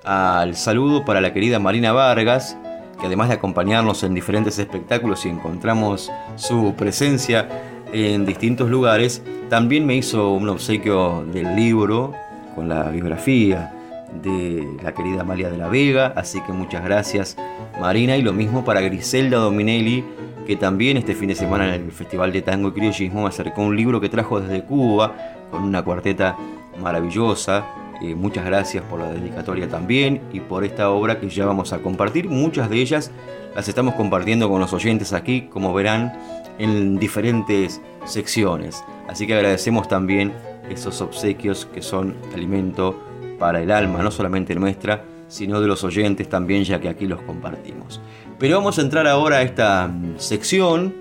al 0.04 0.56
saludo 0.56 1.06
para 1.06 1.22
la 1.22 1.34
querida 1.34 1.60
Marina 1.60 1.92
Vargas, 1.92 2.58
que 3.00 3.06
además 3.06 3.28
de 3.28 3.36
acompañarnos 3.36 4.02
en 4.02 4.16
diferentes 4.16 4.58
espectáculos 4.58 5.24
y 5.28 5.30
encontramos 5.30 6.12
su 6.36 6.74
presencia 6.76 7.48
en 7.94 8.26
distintos 8.26 8.72
lugares, 8.72 9.22
también 9.50 9.86
me 9.86 9.96
hizo 9.96 10.32
un 10.32 10.50
obsequio 10.50 11.24
del 11.32 11.56
libro 11.56 12.12
con 12.56 12.70
la 12.70 12.90
biografía 12.90 13.77
de 14.24 14.68
la 14.82 14.94
querida 14.94 15.22
Amalia 15.22 15.50
de 15.50 15.58
la 15.58 15.68
Vega, 15.68 16.14
así 16.16 16.42
que 16.42 16.54
muchas 16.54 16.84
gracias 16.84 17.38
Marina 17.80 18.18
y 18.18 18.22
lo 18.22 18.34
mismo 18.34 18.66
para 18.66 18.82
Griselda 18.82 19.38
Dominelli, 19.38 20.04
que 20.46 20.56
también 20.56 20.98
este 20.98 21.14
fin 21.14 21.28
de 21.28 21.36
semana 21.36 21.76
en 21.76 21.84
el 21.86 21.92
Festival 21.92 22.32
de 22.32 22.42
Tango 22.42 22.70
y 22.70 22.72
Criollismo 22.72 23.24
me 23.24 23.28
acercó 23.28 23.62
un 23.62 23.76
libro 23.76 24.02
que 24.02 24.10
trajo 24.10 24.40
desde 24.40 24.64
Cuba 24.64 25.16
con 25.52 25.64
una 25.64 25.84
cuarteta 25.84 26.36
maravillosa. 26.82 27.66
Eh, 28.02 28.16
muchas 28.16 28.46
gracias 28.46 28.84
por 28.84 29.00
la 29.00 29.12
dedicatoria 29.12 29.68
también 29.68 30.22
y 30.32 30.40
por 30.40 30.64
esta 30.64 30.90
obra 30.90 31.20
que 31.20 31.30
ya 31.30 31.46
vamos 31.46 31.74
a 31.74 31.80
compartir. 31.80 32.30
Muchas 32.30 32.70
de 32.70 32.78
ellas 32.78 33.12
las 33.56 33.68
estamos 33.68 33.96
compartiendo 33.96 34.50
con 34.50 34.62
los 34.62 34.74
oyentes 34.74 35.14
aquí, 35.14 35.50
como 35.52 35.74
verán, 35.74 36.18
en 36.60 36.98
diferentes 36.98 37.82
secciones. 38.06 38.84
Así 39.08 39.28
que 39.28 39.36
agradecemos 39.36 39.88
también 39.88 40.34
esos 40.70 41.02
obsequios 41.02 41.66
que 41.66 41.82
son 41.82 42.16
alimento 42.34 43.07
para 43.38 43.62
el 43.62 43.72
alma, 43.72 44.02
no 44.02 44.12
solamente 44.12 44.56
nuestra, 44.56 45.04
sino 45.28 45.60
de 45.62 45.68
los 45.68 45.84
oyentes 45.84 46.30
también, 46.30 46.64
ya 46.64 46.80
que 46.80 46.90
aquí 46.90 47.06
los 47.06 47.22
compartimos. 47.22 48.02
Pero 48.40 48.58
vamos 48.58 48.78
a 48.78 48.82
entrar 48.82 49.08
ahora 49.08 49.38
a 49.38 49.42
esta 49.42 49.92
sección 50.18 50.96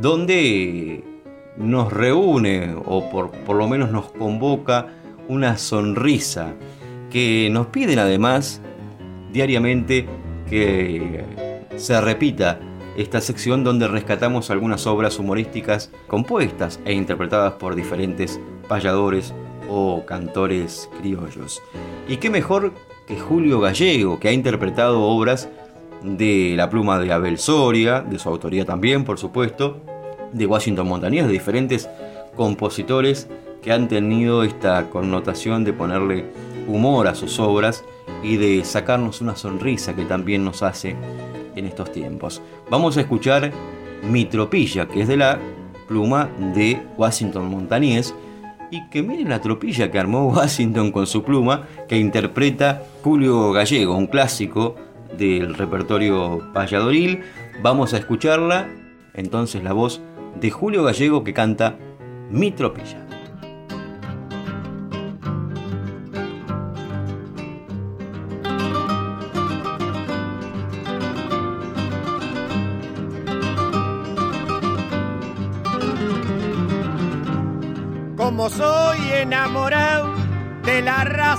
donde 0.00 1.04
nos 1.56 1.92
reúne, 1.92 2.74
o 2.84 3.08
por, 3.10 3.30
por 3.30 3.56
lo 3.56 3.68
menos 3.68 3.90
nos 3.90 4.10
convoca, 4.12 4.88
una 5.28 5.56
sonrisa, 5.56 6.54
que 7.10 7.48
nos 7.50 7.68
piden 7.68 7.98
además 7.98 8.60
diariamente 9.32 10.06
que 10.48 11.24
se 11.76 12.00
repita 12.00 12.60
esta 12.96 13.20
sección 13.20 13.64
donde 13.64 13.88
rescatamos 13.88 14.50
algunas 14.50 14.86
obras 14.86 15.18
humorísticas 15.18 15.90
compuestas 16.06 16.80
e 16.84 16.92
interpretadas 16.92 17.54
por 17.54 17.74
diferentes 17.74 18.40
payadores 18.68 19.34
o 19.68 20.04
cantores 20.06 20.88
criollos. 21.00 21.62
Y 22.08 22.18
qué 22.18 22.30
mejor 22.30 22.72
que 23.06 23.18
Julio 23.18 23.60
Gallego, 23.60 24.18
que 24.18 24.28
ha 24.28 24.32
interpretado 24.32 25.02
obras 25.02 25.48
de 26.02 26.54
la 26.56 26.68
pluma 26.70 26.98
de 26.98 27.12
Abel 27.12 27.38
Soria, 27.38 28.00
de 28.02 28.18
su 28.18 28.28
autoría 28.28 28.64
también, 28.64 29.04
por 29.04 29.18
supuesto, 29.18 29.80
de 30.32 30.46
Washington 30.46 30.88
Montañez, 30.88 31.26
de 31.26 31.32
diferentes 31.32 31.88
compositores 32.36 33.28
que 33.62 33.72
han 33.72 33.88
tenido 33.88 34.42
esta 34.42 34.90
connotación 34.90 35.64
de 35.64 35.72
ponerle 35.72 36.26
humor 36.68 37.06
a 37.06 37.14
sus 37.14 37.38
obras 37.38 37.84
y 38.22 38.36
de 38.36 38.64
sacarnos 38.64 39.20
una 39.20 39.36
sonrisa 39.36 39.94
que 39.94 40.04
también 40.04 40.44
nos 40.44 40.62
hace 40.62 40.96
en 41.56 41.66
estos 41.66 41.92
tiempos. 41.92 42.42
Vamos 42.70 42.96
a 42.96 43.00
escuchar 43.00 43.52
Mi 44.02 44.26
tropilla, 44.26 44.86
que 44.86 45.02
es 45.02 45.08
de 45.08 45.16
la 45.16 45.38
pluma 45.88 46.28
de 46.54 46.82
Washington 46.98 47.48
Montañez, 47.48 48.14
y 48.74 48.88
que 48.88 49.04
miren 49.04 49.28
la 49.28 49.40
tropilla 49.40 49.92
que 49.92 50.00
armó 50.00 50.28
Washington 50.34 50.90
con 50.90 51.06
su 51.06 51.22
pluma, 51.22 51.68
que 51.88 51.96
interpreta 51.96 52.82
Julio 53.02 53.52
Gallego, 53.52 53.96
un 53.96 54.08
clásico 54.08 54.74
del 55.16 55.54
repertorio 55.54 56.50
payadoril. 56.52 57.20
Vamos 57.62 57.94
a 57.94 57.98
escucharla, 57.98 58.68
entonces 59.14 59.62
la 59.62 59.72
voz 59.72 60.02
de 60.40 60.50
Julio 60.50 60.82
Gallego 60.82 61.22
que 61.22 61.32
canta 61.32 61.78
Mi 62.30 62.50
tropilla. 62.50 63.13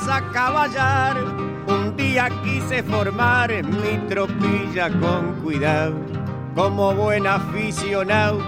Raza 0.06 0.32
caballar, 0.32 1.18
un 1.68 1.96
día 1.96 2.30
quise 2.44 2.84
formar 2.84 3.52
mi 3.64 3.98
tropilla 4.08 4.90
con 5.00 5.42
cuidado. 5.42 5.96
Como 6.56 6.94
buen 6.94 7.28
aficionado, 7.28 8.40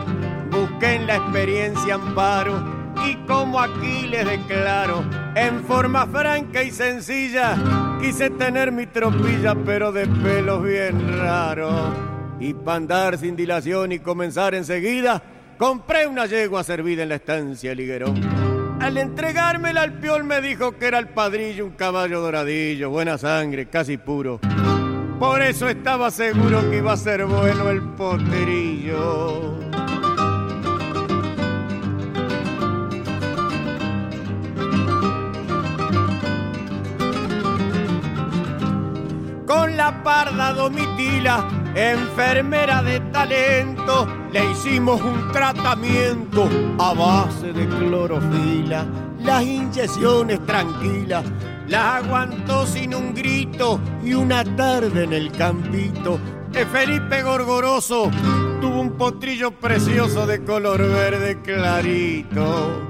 busqué 0.50 0.96
en 0.96 1.08
la 1.08 1.18
experiencia 1.18 1.96
amparo 1.96 2.64
y 3.06 3.16
como 3.28 3.60
aquí 3.60 4.08
les 4.08 4.26
declaro, 4.26 5.04
en 5.36 5.64
forma 5.66 6.06
franca 6.08 6.64
y 6.64 6.72
sencilla, 6.72 7.56
quise 8.02 8.30
tener 8.30 8.72
mi 8.72 8.88
tropilla 8.88 9.56
pero 9.66 9.92
de 9.92 10.08
pelos 10.08 10.64
bien 10.64 11.20
raros. 11.20 11.94
Y 12.40 12.54
para 12.54 12.78
andar 12.78 13.18
sin 13.18 13.36
dilación 13.36 13.92
y 13.92 14.00
comenzar 14.00 14.54
enseguida, 14.56 15.22
compré 15.58 16.08
una 16.08 16.28
yegua 16.28 16.64
servida 16.64 17.04
en 17.04 17.10
la 17.10 17.16
estancia 17.16 17.74
Liguerón. 17.74 18.47
Al 18.88 18.98
entregármela 18.98 19.82
al 19.82 20.00
piol 20.00 20.24
me 20.24 20.40
dijo 20.40 20.78
que 20.78 20.86
era 20.86 20.98
el 20.98 21.10
padrillo, 21.10 21.66
un 21.66 21.74
caballo 21.74 22.22
doradillo, 22.22 22.90
buena 22.90 23.18
sangre, 23.18 23.68
casi 23.68 23.98
puro. 23.98 24.40
Por 25.20 25.42
eso 25.42 25.68
estaba 25.68 26.10
seguro 26.10 26.62
que 26.70 26.78
iba 26.78 26.94
a 26.94 26.96
ser 26.96 27.26
bueno 27.26 27.70
el 27.70 27.82
poterillo. 27.82 29.60
Con 39.46 39.76
la 39.76 40.02
parda 40.02 40.54
domitila, 40.54 41.46
enfermera 41.78 42.82
de 42.82 43.00
talento, 43.12 44.08
le 44.32 44.52
hicimos 44.52 45.00
un 45.02 45.32
tratamiento 45.32 46.50
a 46.80 46.94
base 46.94 47.54
de 47.54 47.68
clorofila. 47.68 48.86
Las 49.20 49.44
inyecciones 49.44 50.46
tranquilas 50.46 51.24
las 51.68 52.04
aguantó 52.04 52.66
sin 52.66 52.96
un 52.96 53.14
grito 53.14 53.80
y 54.04 54.14
una 54.14 54.44
tarde 54.56 55.04
en 55.04 55.14
el 55.14 55.32
campito 55.32 56.20
de 56.52 56.66
Felipe 56.66 57.22
Gorgoroso 57.22 58.10
tuvo 58.62 58.82
un 58.82 58.98
potrillo 58.98 59.52
precioso 59.52 60.26
de 60.26 60.44
color 60.44 60.80
verde 60.80 61.42
clarito. 61.42 62.82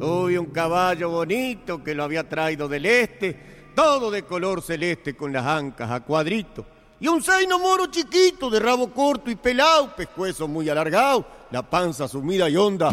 Tuve 0.00 0.38
un 0.38 0.46
caballo 0.46 1.10
bonito 1.10 1.82
que 1.84 1.94
lo 1.94 2.04
había 2.04 2.28
traído 2.28 2.68
del 2.68 2.86
este, 2.86 3.70
todo 3.74 4.10
de 4.10 4.22
color 4.22 4.62
celeste 4.62 5.14
con 5.14 5.32
las 5.32 5.44
ancas 5.44 5.90
a 5.90 6.00
cuadrito. 6.00 6.64
Y 7.02 7.08
un 7.08 7.20
zaino 7.20 7.58
moro 7.58 7.86
chiquito, 7.86 8.48
de 8.48 8.60
rabo 8.60 8.92
corto 8.92 9.28
y 9.28 9.34
pelado, 9.34 9.92
pescuezo 9.96 10.46
muy 10.46 10.68
alargado, 10.68 11.26
la 11.50 11.68
panza 11.68 12.06
sumida 12.06 12.48
y 12.48 12.56
honda, 12.56 12.92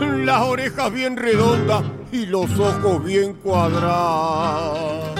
las 0.00 0.42
orejas 0.42 0.92
bien 0.92 1.16
redondas 1.16 1.84
y 2.10 2.26
los 2.26 2.50
ojos 2.58 3.04
bien 3.04 3.34
cuadrados. 3.34 5.14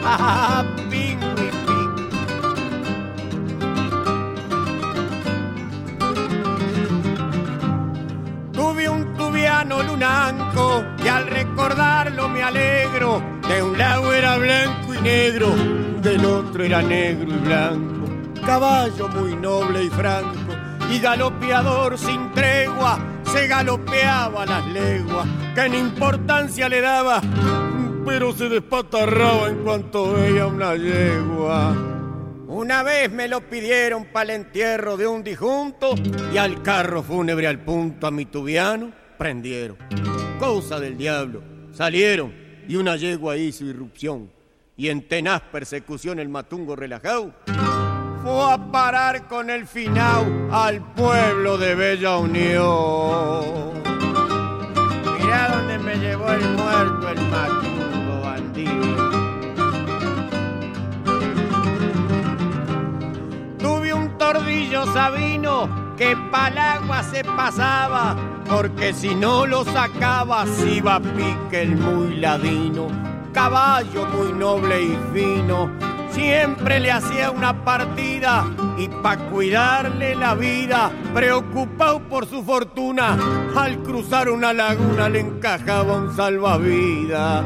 Tuve 8.54 8.88
un 8.88 9.14
tubiano 9.18 9.82
lunanco 9.82 10.84
y 11.04 11.08
al 11.08 11.26
recordarlo 11.26 12.30
me 12.30 12.42
alegro. 12.42 13.22
De 13.46 13.62
un 13.62 13.76
lado 13.76 14.10
era 14.14 14.38
blanco 14.38 14.89
negro, 15.02 15.54
del 16.02 16.24
otro 16.24 16.64
era 16.64 16.82
negro 16.82 17.28
y 17.30 17.38
blanco. 17.38 18.06
Caballo 18.44 19.08
muy 19.08 19.36
noble 19.36 19.84
y 19.84 19.90
franco 19.90 20.54
y 20.90 20.98
galopeador 20.98 21.96
sin 21.96 22.32
tregua, 22.32 22.98
se 23.24 23.46
galopeaba 23.46 24.44
las 24.44 24.66
leguas, 24.66 25.26
que 25.54 25.60
en 25.60 25.74
importancia 25.74 26.68
le 26.68 26.80
daba, 26.80 27.20
pero 28.04 28.32
se 28.32 28.48
despatarraba 28.48 29.48
en 29.48 29.62
cuanto 29.62 30.14
veía 30.14 30.46
una 30.46 30.74
yegua. 30.74 31.76
Una 32.48 32.82
vez 32.82 33.12
me 33.12 33.28
lo 33.28 33.48
pidieron 33.48 34.06
para 34.06 34.34
el 34.34 34.40
entierro 34.40 34.96
de 34.96 35.06
un 35.06 35.22
disjunto 35.22 35.94
y 36.34 36.36
al 36.36 36.62
carro 36.62 37.02
fúnebre 37.02 37.46
al 37.46 37.60
punto 37.60 38.08
a 38.08 38.10
mi 38.10 38.26
tubiano 38.26 38.90
prendieron. 39.16 39.76
Cosa 40.40 40.80
del 40.80 40.98
diablo. 40.98 41.42
Salieron 41.72 42.34
y 42.66 42.74
una 42.74 42.96
yegua 42.96 43.36
hizo 43.36 43.64
irrupción. 43.64 44.39
Y 44.80 44.88
en 44.88 45.06
tenaz 45.06 45.42
persecución 45.42 46.18
el 46.20 46.30
matungo 46.30 46.74
relajado 46.74 47.34
fue 48.22 48.50
a 48.50 48.56
parar 48.72 49.28
con 49.28 49.50
el 49.50 49.66
final 49.66 50.48
al 50.50 50.80
pueblo 50.94 51.58
de 51.58 51.74
Bella 51.74 52.16
Unión. 52.16 53.74
Mirá 55.18 55.54
dónde 55.54 55.78
me 55.80 55.96
llevó 55.96 56.30
el 56.30 56.48
muerto 56.52 57.08
el 57.10 57.20
matungo 57.28 58.22
bandido. 58.22 59.10
Tuve 63.58 63.92
un 63.92 64.16
tordillo 64.16 64.90
sabino 64.94 65.94
que 65.98 66.16
pa'l 66.32 66.56
agua 66.56 67.02
se 67.02 67.22
pasaba, 67.22 68.16
porque 68.48 68.94
si 68.94 69.14
no 69.14 69.44
lo 69.44 69.62
sacaba 69.62 70.46
se 70.46 70.76
iba 70.76 70.98
pique 71.00 71.60
el 71.60 71.76
muy 71.76 72.16
ladino. 72.16 73.09
Caballo 73.32 74.06
muy 74.06 74.32
noble 74.32 74.82
y 74.82 74.98
fino, 75.14 75.70
siempre 76.10 76.80
le 76.80 76.90
hacía 76.90 77.30
una 77.30 77.64
partida 77.64 78.44
y 78.76 78.88
pa' 78.88 79.16
cuidarle 79.30 80.14
la 80.16 80.34
vida, 80.34 80.90
preocupado 81.14 82.00
por 82.08 82.26
su 82.26 82.42
fortuna, 82.42 83.16
al 83.56 83.82
cruzar 83.82 84.30
una 84.30 84.52
laguna 84.52 85.08
le 85.08 85.20
encajaba 85.20 85.96
un 85.96 86.14
salvavidas. 86.14 87.44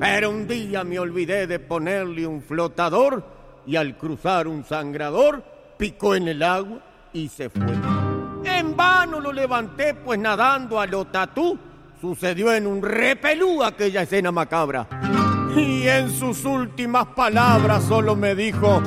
Pero 0.00 0.30
un 0.30 0.48
día 0.48 0.82
me 0.82 0.98
olvidé 0.98 1.46
de 1.46 1.58
ponerle 1.58 2.26
un 2.26 2.42
flotador 2.42 3.22
y 3.66 3.76
al 3.76 3.96
cruzar 3.96 4.48
un 4.48 4.64
sangrador 4.64 5.44
picó 5.76 6.14
en 6.14 6.28
el 6.28 6.42
agua 6.42 6.78
y 7.12 7.28
se 7.28 7.50
fue. 7.50 7.66
En 8.44 8.76
vano 8.76 9.20
lo 9.20 9.32
levanté, 9.32 9.94
pues 9.94 10.18
nadando 10.18 10.80
a 10.80 10.86
lo 10.86 11.04
tatú 11.04 11.58
sucedió 12.00 12.52
en 12.52 12.66
un 12.66 12.82
repelú 12.82 13.62
aquella 13.62 14.02
escena 14.02 14.32
macabra. 14.32 14.88
Y 15.56 15.88
en 15.88 16.10
sus 16.10 16.44
últimas 16.44 17.06
palabras 17.08 17.82
solo 17.84 18.14
me 18.14 18.34
dijo, 18.34 18.80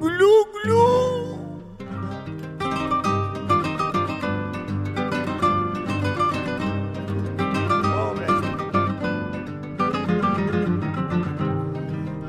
glu 0.00 0.46
glu. 0.64 1.38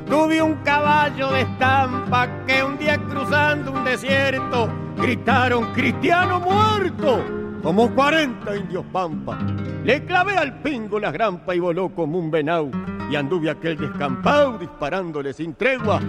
Tuve 0.08 0.40
un 0.40 0.54
caballo 0.62 1.32
de 1.32 1.40
estampa 1.40 2.28
que 2.46 2.62
un 2.62 2.78
día 2.78 2.96
cruzando 2.98 3.72
un 3.72 3.84
desierto 3.84 4.68
gritaron 4.98 5.72
cristiano 5.72 6.38
muerto 6.38 7.24
como 7.62 7.92
40 7.94 8.56
indios 8.56 8.84
pampa. 8.92 9.38
Le 9.84 10.04
clavé 10.04 10.36
al 10.36 10.60
pingo 10.62 11.00
la 11.00 11.10
grampa 11.10 11.54
y 11.54 11.58
voló 11.58 11.88
como 11.88 12.18
un 12.18 12.30
venau 12.30 12.70
y 13.10 13.16
anduve 13.16 13.50
aquel 13.50 13.76
descampado 13.76 14.56
disparándole 14.56 15.32
sin 15.32 15.54
tregua 15.54 16.00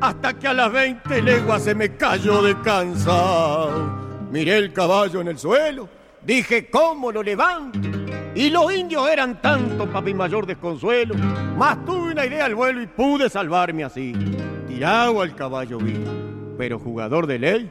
hasta 0.00 0.34
que 0.34 0.48
a 0.48 0.54
las 0.54 0.72
20 0.72 1.22
leguas 1.22 1.62
se 1.62 1.74
me 1.74 1.96
cayó 1.96 2.42
de 2.42 2.58
cansado. 2.60 4.28
Miré 4.30 4.56
el 4.56 4.72
caballo 4.72 5.20
en 5.20 5.28
el 5.28 5.38
suelo, 5.38 5.88
dije, 6.22 6.68
¿cómo 6.70 7.12
lo 7.12 7.22
levanto? 7.22 7.78
Y 8.34 8.48
los 8.50 8.72
indios 8.72 9.08
eran 9.10 9.40
tanto 9.42 9.86
para 9.86 10.00
mi 10.00 10.14
mayor 10.14 10.46
desconsuelo, 10.46 11.14
más 11.56 11.84
tuve 11.84 12.12
una 12.12 12.26
idea 12.26 12.46
al 12.46 12.54
vuelo 12.54 12.80
y 12.80 12.86
pude 12.86 13.28
salvarme 13.28 13.84
así. 13.84 14.12
Tirado 14.66 15.20
al 15.20 15.34
caballo 15.34 15.78
vi, 15.78 16.02
pero 16.56 16.78
jugador 16.78 17.26
de 17.26 17.38
ley, 17.38 17.70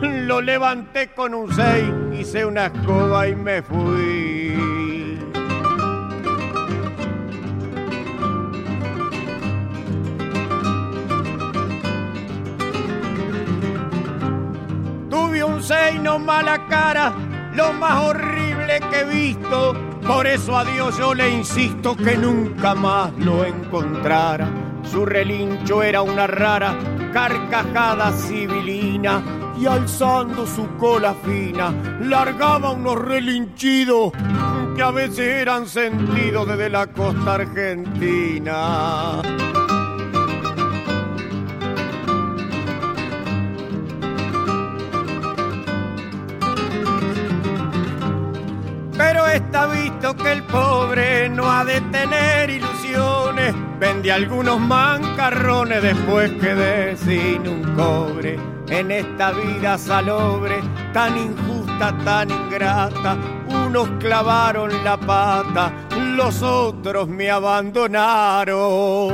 lo 0.00 0.40
levanté 0.40 1.08
con 1.08 1.34
un 1.34 1.52
seis, 1.52 1.86
hice 2.18 2.44
una 2.44 2.66
escoba 2.66 3.26
y 3.26 3.34
me 3.34 3.62
fui. 3.62 4.39
Un 15.30 15.62
seis, 15.62 16.00
no 16.00 16.18
mala 16.18 16.66
cara, 16.66 17.14
lo 17.54 17.72
más 17.72 18.02
horrible 18.02 18.80
que 18.90 19.00
he 19.00 19.04
visto. 19.04 19.74
Por 20.06 20.26
eso 20.26 20.58
a 20.58 20.64
Dios 20.64 20.98
yo 20.98 21.14
le 21.14 21.30
insisto 21.30 21.96
que 21.96 22.16
nunca 22.16 22.74
más 22.74 23.12
lo 23.16 23.44
encontrara. 23.44 24.48
Su 24.82 25.06
relincho 25.06 25.82
era 25.82 26.02
una 26.02 26.26
rara 26.26 26.76
carcajada 27.12 28.12
civilina 28.12 29.22
y 29.58 29.66
alzando 29.66 30.46
su 30.46 30.66
cola 30.76 31.14
fina 31.24 31.72
largaba 32.00 32.72
unos 32.72 32.96
relinchidos 32.96 34.12
que 34.74 34.82
a 34.82 34.90
veces 34.90 35.20
eran 35.20 35.68
sentidos 35.68 36.48
desde 36.48 36.70
la 36.70 36.88
costa 36.88 37.34
argentina. 37.34 39.22
Pero 49.20 49.32
está 49.34 49.66
visto 49.66 50.16
que 50.16 50.32
el 50.32 50.42
pobre 50.44 51.28
no 51.28 51.44
ha 51.52 51.62
de 51.62 51.78
tener 51.92 52.48
ilusiones. 52.48 53.54
Vende 53.78 54.10
algunos 54.10 54.58
mancarrones, 54.58 55.82
después 55.82 56.30
quedé 56.40 56.96
sin 56.96 57.46
un 57.46 57.74
cobre. 57.74 58.38
En 58.70 58.90
esta 58.90 59.32
vida 59.32 59.76
salobre, 59.76 60.62
tan 60.94 61.18
injusta, 61.18 61.94
tan 62.02 62.30
ingrata, 62.30 63.18
unos 63.46 63.90
clavaron 63.98 64.82
la 64.84 64.96
pata, 64.96 65.70
los 66.16 66.40
otros 66.42 67.06
me 67.06 67.30
abandonaron. 67.30 69.12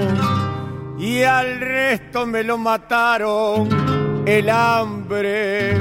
Y 1.00 1.24
al 1.24 1.58
resto 1.58 2.26
me 2.26 2.44
lo 2.44 2.58
mataron 2.58 3.68
el 4.24 4.50
hambre 4.50 5.80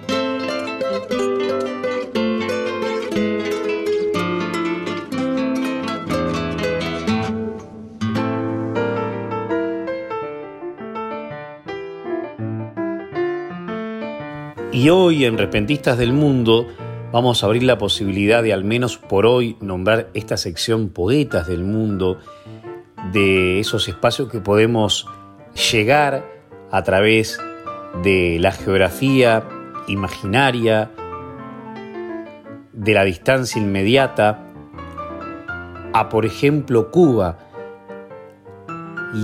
Y 14.81 14.89
hoy 14.89 15.25
en 15.25 15.37
Repentistas 15.37 15.95
del 15.99 16.11
Mundo 16.11 16.65
vamos 17.11 17.43
a 17.43 17.45
abrir 17.45 17.61
la 17.61 17.77
posibilidad 17.77 18.41
de 18.41 18.51
al 18.51 18.63
menos 18.63 18.97
por 18.97 19.27
hoy 19.27 19.55
nombrar 19.61 20.09
esta 20.15 20.37
sección 20.37 20.89
Poetas 20.89 21.45
del 21.45 21.63
Mundo, 21.63 22.17
de 23.13 23.59
esos 23.59 23.87
espacios 23.87 24.31
que 24.31 24.39
podemos 24.39 25.07
llegar 25.71 26.25
a 26.71 26.81
través 26.81 27.39
de 28.01 28.39
la 28.39 28.51
geografía 28.53 29.47
imaginaria, 29.87 30.89
de 32.73 32.93
la 32.95 33.03
distancia 33.03 33.61
inmediata, 33.61 34.39
a 35.93 36.09
por 36.09 36.25
ejemplo 36.25 36.89
Cuba 36.89 37.37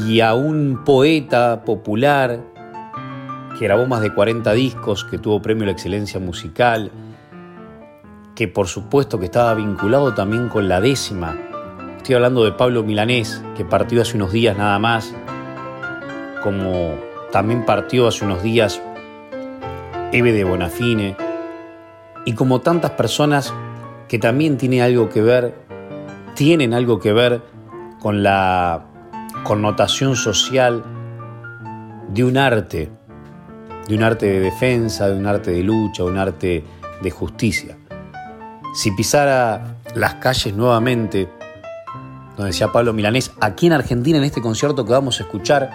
y 0.06 0.20
a 0.20 0.36
un 0.36 0.84
poeta 0.86 1.64
popular 1.66 2.57
que 3.58 3.66
grabó 3.66 3.88
más 3.88 4.02
de 4.02 4.14
40 4.14 4.52
discos, 4.54 5.04
que 5.04 5.18
tuvo 5.18 5.42
premio 5.42 5.64
a 5.64 5.68
la 5.68 5.72
excelencia 5.72 6.20
musical, 6.20 6.92
que 8.36 8.48
por 8.48 8.68
supuesto 8.68 9.20
que 9.20 9.26
estaba 9.26 9.54
vinculado 9.56 10.14
también 10.14 10.48
con 10.48 10.68
la 10.70 10.80
décima. 10.80 11.36
Estoy 11.98 12.16
hablando 12.16 12.44
de 12.44 12.52
Pablo 12.52 12.84
Milanés, 12.84 13.44
que 13.56 13.66
partió 13.66 14.02
hace 14.02 14.16
unos 14.16 14.32
días 14.32 14.58
nada 14.58 14.78
más, 14.78 15.14
como 16.44 16.96
también 17.32 17.66
partió 17.66 18.08
hace 18.08 18.26
unos 18.26 18.44
días 18.44 18.82
Eve 20.12 20.32
de 20.32 20.44
Bonafine, 20.44 21.18
y 22.26 22.34
como 22.34 22.62
tantas 22.62 22.92
personas 22.92 23.54
que 24.08 24.20
también 24.20 24.58
tienen 24.58 24.82
algo 24.82 25.10
que 25.10 25.22
ver, 25.22 25.56
tienen 26.36 26.74
algo 26.74 27.00
que 27.00 27.12
ver 27.12 27.42
con 28.00 28.22
la 28.22 28.86
connotación 29.44 30.16
social 30.16 30.84
de 32.10 32.24
un 32.24 32.38
arte, 32.38 32.92
de 33.88 33.96
un 33.96 34.04
arte 34.04 34.26
de 34.26 34.40
defensa, 34.40 35.08
de 35.08 35.18
un 35.18 35.26
arte 35.26 35.52
de 35.52 35.64
lucha, 35.64 36.04
un 36.04 36.18
arte 36.18 36.64
de 37.02 37.12
justicia. 37.12 37.78
Si 38.74 38.92
pisara 38.92 39.78
las 39.96 40.16
calles 40.16 40.54
nuevamente, 40.54 41.30
donde 42.36 42.52
decía 42.52 42.72
Pablo 42.72 42.94
Milanés, 42.94 43.32
aquí 43.42 43.68
en 43.68 43.74
Argentina 43.74 44.18
en 44.18 44.24
este 44.24 44.42
concierto 44.42 44.86
que 44.86 44.92
vamos 44.92 45.20
a 45.20 45.24
escuchar, 45.24 45.72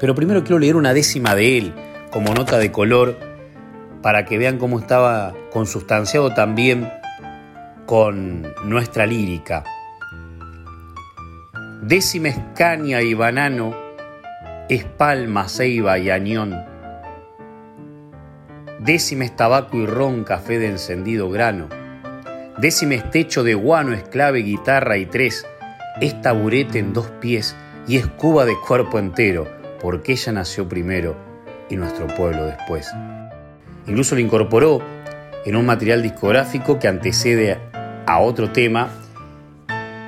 pero 0.00 0.14
primero 0.14 0.42
quiero 0.42 0.58
leer 0.58 0.76
una 0.76 0.92
décima 0.92 1.34
de 1.34 1.58
él 1.58 1.74
como 2.10 2.34
nota 2.34 2.58
de 2.58 2.70
color 2.70 3.18
para 4.02 4.26
que 4.26 4.36
vean 4.36 4.58
cómo 4.58 4.78
estaba 4.78 5.32
consustanciado 5.50 6.34
también 6.34 6.90
con 7.86 8.46
nuestra 8.64 9.06
lírica. 9.06 9.64
Décima 11.82 12.28
escaña 12.28 13.00
y 13.02 13.14
banano, 13.14 13.74
es 14.68 14.84
palma, 14.84 15.48
ceiba 15.48 15.98
y 15.98 16.10
añón. 16.10 16.73
Décima 18.78 19.24
es 19.24 19.36
tabaco 19.36 19.76
y 19.76 19.86
ron, 19.86 20.24
café 20.24 20.58
de 20.58 20.68
encendido 20.68 21.30
grano. 21.30 21.68
Décima 22.58 22.94
es 22.94 23.10
techo 23.10 23.42
de 23.42 23.54
guano, 23.54 23.92
es 23.92 24.02
clave, 24.02 24.40
guitarra 24.40 24.96
y 24.96 25.06
tres. 25.06 25.46
Es 26.00 26.20
taburete 26.20 26.78
en 26.78 26.92
dos 26.92 27.08
pies 27.20 27.56
y 27.86 27.96
es 27.96 28.06
cuba 28.06 28.44
de 28.44 28.54
cuerpo 28.66 28.98
entero, 28.98 29.46
porque 29.80 30.12
ella 30.12 30.32
nació 30.32 30.68
primero 30.68 31.16
y 31.70 31.76
nuestro 31.76 32.06
pueblo 32.08 32.46
después. 32.46 32.90
Incluso 33.86 34.14
lo 34.14 34.20
incorporó 34.20 34.80
en 35.44 35.56
un 35.56 35.66
material 35.66 36.02
discográfico 36.02 36.78
que 36.78 36.88
antecede 36.88 37.58
a 38.06 38.18
otro 38.18 38.50
tema 38.50 38.88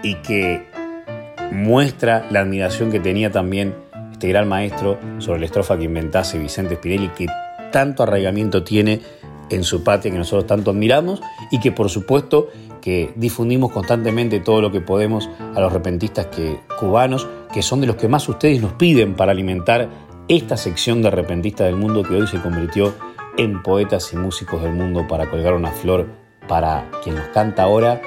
y 0.02 0.14
que 0.16 0.66
muestra 1.52 2.26
la 2.30 2.40
admiración 2.40 2.90
que 2.90 3.00
tenía 3.00 3.30
también 3.30 3.74
este 4.12 4.28
gran 4.28 4.48
maestro 4.48 4.98
sobre 5.18 5.40
la 5.40 5.46
estrofa 5.46 5.76
que 5.76 5.84
inventase 5.84 6.38
Vicente 6.38 6.76
Spinelli, 6.76 7.08
que 7.08 7.26
tanto 7.76 8.04
arraigamiento 8.04 8.64
tiene 8.64 9.02
en 9.50 9.62
su 9.62 9.84
patria 9.84 10.10
que 10.10 10.16
nosotros 10.16 10.46
tanto 10.46 10.70
admiramos 10.70 11.20
y 11.50 11.60
que 11.60 11.72
por 11.72 11.90
supuesto 11.90 12.48
que 12.80 13.12
difundimos 13.16 13.70
constantemente 13.70 14.40
todo 14.40 14.62
lo 14.62 14.72
que 14.72 14.80
podemos 14.80 15.28
a 15.54 15.60
los 15.60 15.70
repentistas 15.70 16.24
que, 16.28 16.58
cubanos, 16.80 17.28
que 17.52 17.60
son 17.60 17.82
de 17.82 17.86
los 17.86 17.96
que 17.96 18.08
más 18.08 18.26
ustedes 18.30 18.62
nos 18.62 18.72
piden 18.72 19.12
para 19.12 19.32
alimentar 19.32 19.90
esta 20.26 20.56
sección 20.56 21.02
de 21.02 21.10
repentistas 21.10 21.66
del 21.66 21.76
mundo 21.76 22.02
que 22.02 22.14
hoy 22.14 22.26
se 22.26 22.40
convirtió 22.40 22.94
en 23.36 23.62
poetas 23.62 24.10
y 24.14 24.16
músicos 24.16 24.62
del 24.62 24.72
mundo 24.72 25.06
para 25.06 25.28
colgar 25.28 25.52
una 25.52 25.70
flor 25.70 26.06
para 26.48 26.90
quien 27.04 27.16
nos 27.16 27.26
canta 27.26 27.64
ahora, 27.64 28.00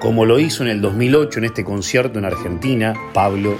como 0.00 0.26
lo 0.26 0.38
hizo 0.38 0.64
en 0.64 0.68
el 0.68 0.82
2008 0.82 1.38
en 1.38 1.44
este 1.46 1.64
concierto 1.64 2.18
en 2.18 2.26
Argentina, 2.26 2.92
Pablo 3.14 3.56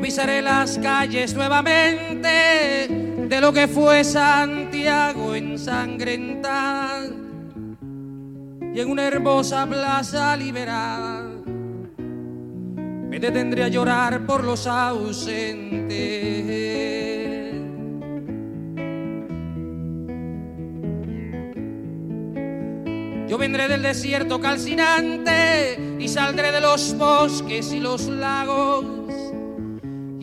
Milanés. 0.00 0.14
pisaré 0.14 0.42
las 0.42 0.78
calles 0.78 1.34
nuevamente 1.34 2.88
de 3.28 3.40
lo 3.40 3.52
que 3.52 3.66
fue 3.68 4.04
Santiago 4.04 5.34
ensangrentada 5.34 7.06
y 8.74 8.80
en 8.80 8.90
una 8.90 9.04
hermosa 9.04 9.66
plaza 9.66 10.36
liberada 10.36 11.30
me 13.08 13.18
detendré 13.18 13.64
a 13.64 13.68
llorar 13.68 14.26
por 14.26 14.44
los 14.44 14.66
ausentes. 14.66 15.96
Yo 23.28 23.38
vendré 23.38 23.68
del 23.68 23.82
desierto 23.82 24.40
calcinante 24.40 25.96
y 25.98 26.08
saldré 26.08 26.52
de 26.52 26.60
los 26.60 26.96
bosques 26.96 27.72
y 27.72 27.80
los 27.80 28.06
lagos 28.06 28.95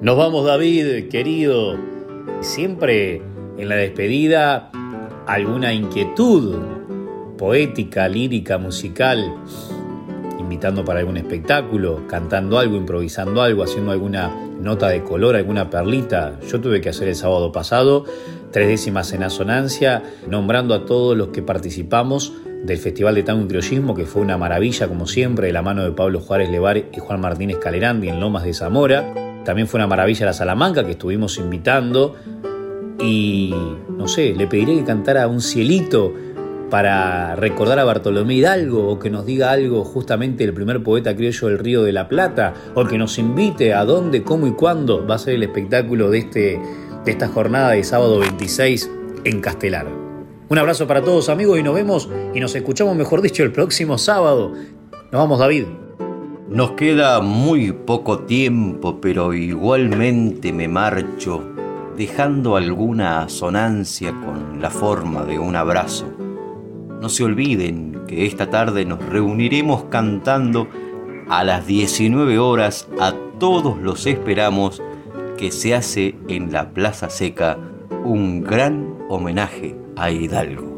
Nos 0.00 0.16
vamos 0.16 0.46
David, 0.46 1.08
querido. 1.08 1.76
Siempre 2.40 3.20
en 3.58 3.68
la 3.68 3.74
despedida 3.74 4.70
alguna 5.26 5.74
inquietud 5.74 6.54
poética, 7.36 8.06
lírica, 8.06 8.58
musical, 8.58 9.34
invitando 10.38 10.84
para 10.84 11.00
algún 11.00 11.16
espectáculo, 11.16 12.06
cantando 12.06 12.60
algo, 12.60 12.76
improvisando 12.76 13.42
algo, 13.42 13.64
haciendo 13.64 13.90
alguna 13.90 14.32
nota 14.60 14.88
de 14.88 15.02
color, 15.02 15.34
alguna 15.34 15.68
perlita. 15.68 16.38
Yo 16.48 16.60
tuve 16.60 16.80
que 16.80 16.90
hacer 16.90 17.08
el 17.08 17.16
sábado 17.16 17.50
pasado 17.50 18.04
tres 18.52 18.68
décimas 18.68 19.12
en 19.12 19.24
asonancia, 19.24 20.04
nombrando 20.28 20.74
a 20.74 20.86
todos 20.86 21.16
los 21.16 21.28
que 21.28 21.42
participamos 21.42 22.32
del 22.62 22.78
Festival 22.78 23.16
de 23.16 23.24
Tango 23.24 23.46
y 23.46 23.48
Criollismo, 23.48 23.96
que 23.96 24.06
fue 24.06 24.22
una 24.22 24.38
maravilla, 24.38 24.86
como 24.86 25.08
siempre, 25.08 25.48
de 25.48 25.52
la 25.52 25.62
mano 25.62 25.82
de 25.82 25.90
Pablo 25.90 26.20
Juárez 26.20 26.50
Levar 26.50 26.76
y 26.76 27.00
Juan 27.00 27.20
Martínez 27.20 27.58
Calerandi 27.58 28.08
en 28.08 28.20
Lomas 28.20 28.44
de 28.44 28.54
Zamora. 28.54 29.27
También 29.48 29.66
fue 29.66 29.78
una 29.78 29.86
maravilla 29.86 30.26
la 30.26 30.34
Salamanca, 30.34 30.84
que 30.84 30.90
estuvimos 30.90 31.38
invitando. 31.38 32.16
Y 33.00 33.54
no 33.88 34.06
sé, 34.06 34.34
le 34.34 34.46
pediré 34.46 34.74
que 34.74 34.84
cantara 34.84 35.26
un 35.26 35.40
cielito 35.40 36.12
para 36.68 37.34
recordar 37.34 37.78
a 37.78 37.84
Bartolomé 37.84 38.34
Hidalgo 38.34 38.86
o 38.86 38.98
que 38.98 39.08
nos 39.08 39.24
diga 39.24 39.50
algo 39.50 39.84
justamente 39.84 40.44
el 40.44 40.52
primer 40.52 40.82
poeta 40.82 41.16
criollo 41.16 41.48
del 41.48 41.58
Río 41.60 41.82
de 41.82 41.92
la 41.92 42.08
Plata 42.08 42.52
o 42.74 42.84
que 42.84 42.98
nos 42.98 43.18
invite 43.18 43.72
a 43.72 43.86
dónde, 43.86 44.22
cómo 44.22 44.46
y 44.46 44.52
cuándo 44.52 45.06
va 45.06 45.14
a 45.14 45.18
ser 45.18 45.36
el 45.36 45.44
espectáculo 45.44 46.10
de, 46.10 46.18
este, 46.18 46.60
de 47.06 47.10
esta 47.10 47.28
jornada 47.28 47.70
de 47.70 47.82
sábado 47.84 48.18
26 48.18 48.90
en 49.24 49.40
Castelar. 49.40 49.86
Un 50.50 50.58
abrazo 50.58 50.86
para 50.86 51.02
todos 51.02 51.30
amigos 51.30 51.58
y 51.58 51.62
nos 51.62 51.74
vemos 51.74 52.10
y 52.34 52.40
nos 52.40 52.54
escuchamos 52.54 52.94
mejor 52.96 53.22
dicho 53.22 53.42
el 53.44 53.52
próximo 53.52 53.96
sábado. 53.96 54.52
Nos 55.10 55.10
vamos 55.10 55.38
David. 55.38 55.87
Nos 56.48 56.72
queda 56.72 57.20
muy 57.20 57.72
poco 57.72 58.20
tiempo, 58.20 59.00
pero 59.00 59.34
igualmente 59.34 60.52
me 60.52 60.68
marcho, 60.68 61.42
dejando 61.96 62.56
alguna 62.56 63.22
asonancia 63.22 64.10
con 64.12 64.60
la 64.60 64.70
forma 64.70 65.24
de 65.24 65.38
un 65.38 65.56
abrazo 65.56 66.06
no 67.00 67.08
se 67.08 67.24
olviden 67.24 68.02
que 68.08 68.26
esta 68.26 68.50
tarde 68.50 68.84
nos 68.84 69.04
reuniremos 69.04 69.84
cantando 69.84 70.68
a 71.28 71.44
las 71.44 71.66
19 71.66 72.38
horas. 72.38 72.88
A 72.98 73.14
todos 73.38 73.78
los 73.78 74.06
esperamos 74.06 74.82
que 75.36 75.52
se 75.52 75.74
hace 75.74 76.16
en 76.28 76.52
la 76.52 76.70
Plaza 76.70 77.10
Seca 77.10 77.58
un 78.04 78.42
gran 78.42 78.96
homenaje 79.08 79.76
a 79.96 80.10
Hidalgo. 80.10 80.77